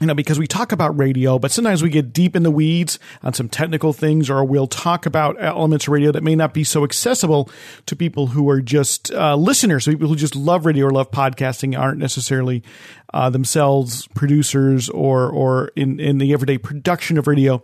[0.00, 2.98] you know, because we talk about radio, but sometimes we get deep in the weeds
[3.22, 6.64] on some technical things, or we'll talk about elements of radio that may not be
[6.64, 7.48] so accessible
[7.86, 11.78] to people who are just uh, listeners, people who just love radio or love podcasting
[11.78, 12.62] aren't necessarily
[13.12, 17.62] uh, themselves producers or or in in the everyday production of radio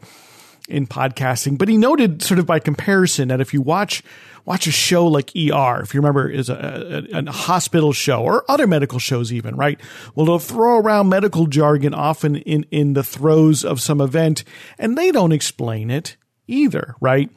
[0.70, 1.58] in podcasting.
[1.58, 4.02] But he noted, sort of by comparison, that if you watch
[4.44, 8.44] watch a show like ER, if you remember, is a, a, a hospital show or
[8.48, 9.80] other medical shows, even right?
[10.14, 14.44] Well, they'll throw around medical jargon often in in the throes of some event,
[14.78, 16.16] and they don't explain it
[16.46, 17.30] either, right?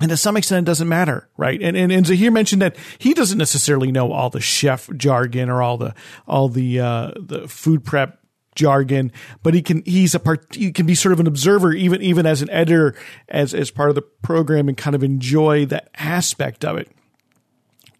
[0.00, 1.60] And to some extent, it doesn't matter, right?
[1.60, 5.60] And, and and Zahir mentioned that he doesn't necessarily know all the chef jargon or
[5.60, 5.94] all the
[6.26, 8.18] all the uh, the food prep
[8.58, 9.12] jargon,
[9.44, 12.26] but he can he's a part he can be sort of an observer even even
[12.26, 12.94] as an editor
[13.28, 16.90] as as part of the program and kind of enjoy that aspect of it.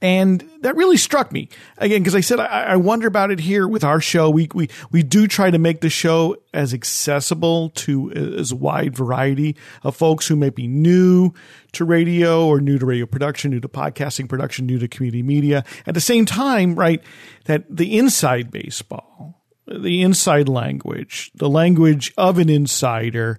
[0.00, 3.66] And that really struck me again because I said I, I wonder about it here
[3.66, 4.30] with our show.
[4.30, 9.56] We we we do try to make the show as accessible to as wide variety
[9.82, 11.32] of folks who may be new
[11.72, 15.64] to radio or new to radio production, new to podcasting production, new to community media.
[15.86, 17.02] At the same time, right,
[17.46, 19.37] that the inside baseball,
[19.70, 23.38] the inside language, the language of an insider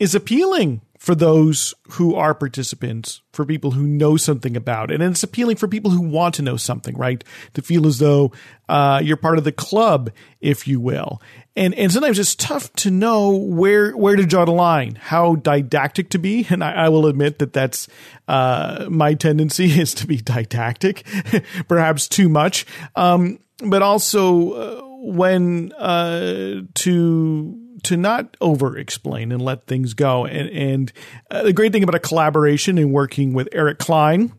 [0.00, 5.00] is appealing for those who are participants, for people who know something about it.
[5.00, 7.22] And it's appealing for people who want to know something, right?
[7.54, 8.32] To feel as though
[8.68, 11.22] uh, you're part of the club, if you will.
[11.54, 16.10] And and sometimes it's tough to know where where to draw the line, how didactic
[16.10, 16.46] to be.
[16.50, 17.88] And I, I will admit that that's
[18.26, 21.06] uh, my tendency is to be didactic,
[21.68, 22.66] perhaps too much.
[22.96, 30.24] Um, but also uh, when uh, to to not over explain and let things go.
[30.24, 30.92] And, and
[31.30, 34.32] uh, the great thing about a collaboration and working with Eric Klein,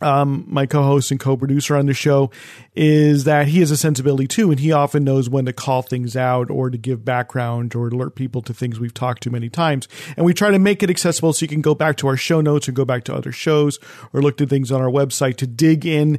[0.00, 2.30] um, my co-host and co-producer on the show,
[2.74, 6.16] is that he has a sensibility too, and he often knows when to call things
[6.16, 9.86] out or to give background or alert people to things we've talked to many times.
[10.16, 12.40] And we try to make it accessible so you can go back to our show
[12.40, 13.78] notes and go back to other shows
[14.14, 16.18] or look at things on our website to dig in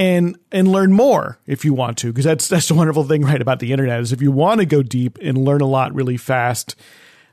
[0.00, 3.42] and and learn more if you want to because that's that's the wonderful thing right
[3.42, 6.16] about the internet is if you want to go deep and learn a lot really
[6.16, 6.74] fast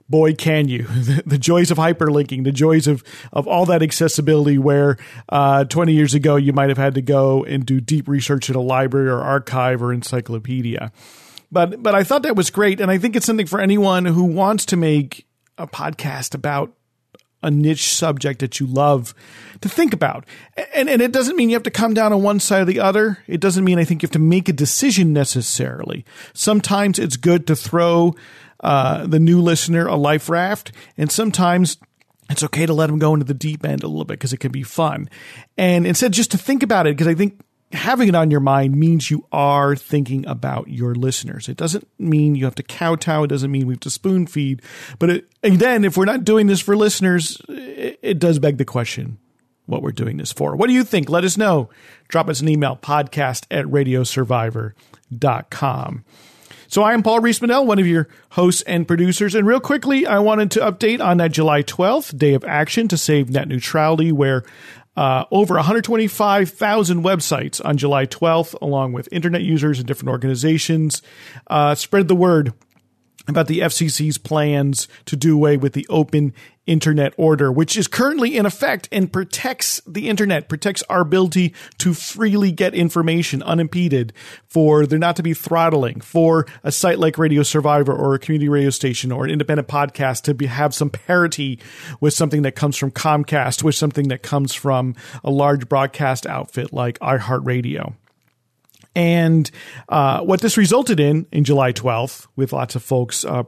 [0.09, 0.85] boy can you.
[1.07, 4.97] The, the joys of hyperlinking the joys of of all that accessibility where
[5.29, 8.55] uh, 20 years ago you might have had to go and do deep research in
[8.55, 10.91] a library or archive or encyclopedia.
[11.49, 14.25] But but I thought that was great and I think it's something for anyone who
[14.25, 15.25] wants to make
[15.57, 16.73] a podcast about
[17.43, 19.13] a niche subject that you love
[19.61, 20.25] to think about.
[20.73, 22.79] And, and it doesn't mean you have to come down on one side or the
[22.79, 23.19] other.
[23.27, 26.05] It doesn't mean I think you have to make a decision necessarily.
[26.33, 28.15] Sometimes it's good to throw
[28.61, 31.77] uh, the new listener a life raft, and sometimes
[32.29, 34.39] it's okay to let them go into the deep end a little bit because it
[34.39, 35.09] can be fun.
[35.57, 37.39] And instead, just to think about it, because I think
[37.71, 41.47] having it on your mind means you are thinking about your listeners.
[41.49, 43.23] It doesn't mean you have to kowtow.
[43.23, 44.61] It doesn't mean we have to spoon feed.
[44.99, 48.63] But it, again, if we're not doing this for listeners, it, it does beg the
[48.65, 49.17] question
[49.65, 50.55] what we're doing this for.
[50.55, 51.09] What do you think?
[51.09, 51.69] Let us know.
[52.07, 56.05] Drop us an email, podcast at radiosurvivor.com.
[56.69, 59.35] So I am Paul Riismandel, one of your hosts and producers.
[59.35, 62.97] And real quickly, I wanted to update on that July 12th day of action to
[62.97, 64.43] save net neutrality, where
[64.97, 71.03] uh, over 125,000 websites on July 12th, along with internet users and different organizations,
[71.47, 72.51] uh, spread the word
[73.27, 76.33] about the FCC's plans to do away with the open
[76.67, 81.93] internet order, which is currently in effect and protects the internet, protects our ability to
[81.93, 84.13] freely get information unimpeded,
[84.45, 88.49] for there not to be throttling, for a site like Radio Survivor or a community
[88.49, 91.59] radio station or an independent podcast to be, have some parity
[91.99, 96.73] with something that comes from Comcast, with something that comes from a large broadcast outfit
[96.73, 97.95] like iHeartRadio.
[98.95, 99.49] And
[99.89, 103.43] uh, what this resulted in in July 12th, with lots of folks uh,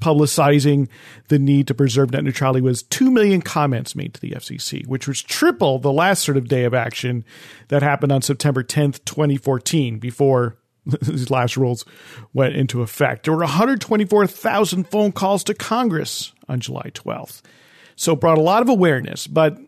[0.00, 0.88] publicizing
[1.28, 5.08] the need to preserve net neutrality, was 2 million comments made to the FCC, which
[5.08, 7.24] was triple the last sort of day of action
[7.68, 10.56] that happened on September 10th, 2014, before
[11.02, 11.84] these last rules
[12.32, 13.24] went into effect.
[13.24, 17.42] There were 124,000 phone calls to Congress on July 12th.
[17.96, 19.58] So it brought a lot of awareness, but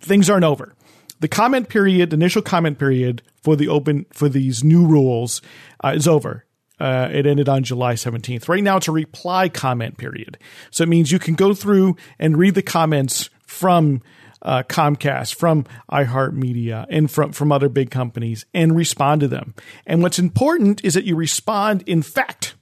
[0.00, 0.74] things aren't over
[1.20, 5.42] the comment period, initial comment period for the open for these new rules
[5.84, 6.44] uh, is over.
[6.80, 8.48] Uh, it ended on July 17th.
[8.48, 10.38] Right now, it's a reply comment period.
[10.70, 14.02] So it means you can go through and read the comments from
[14.42, 19.54] uh, Comcast, from iHeartMedia, and from, from other big companies and respond to them.
[19.86, 22.54] And what's important is that you respond in fact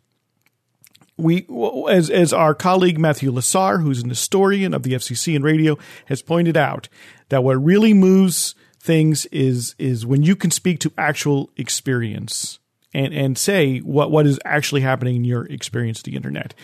[1.19, 1.47] we
[1.89, 6.23] as as our colleague Matthew Lasar, who's an historian of the FCC and radio, has
[6.23, 6.89] pointed out
[7.31, 12.59] that what really moves things is is when you can speak to actual experience
[12.97, 16.55] and and say what what is actually happening in your experience of the internet,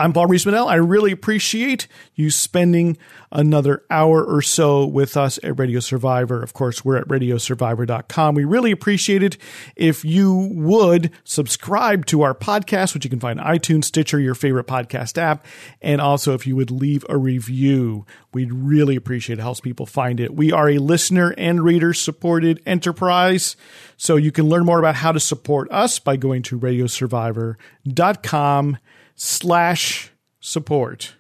[0.00, 0.66] I'm Paul Riismandel.
[0.66, 2.96] I really appreciate you spending
[3.30, 6.42] another hour or so with us at Radio Survivor.
[6.42, 8.34] Of course, we're at radiosurvivor.com.
[8.34, 9.36] We really appreciate it
[9.76, 14.66] if you would subscribe to our podcast, which you can find iTunes, Stitcher, your favorite
[14.66, 15.44] podcast app.
[15.82, 19.40] And also if you would leave a review, we'd really appreciate it.
[19.40, 20.34] it helps people find it.
[20.34, 23.54] We are a listener and reader supported enterprise.
[23.98, 28.78] So you can learn more about how to support us by going to radiosurvivor.com
[29.20, 30.10] slash
[30.40, 31.14] support.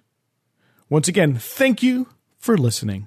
[0.88, 3.06] Once again, thank you for listening.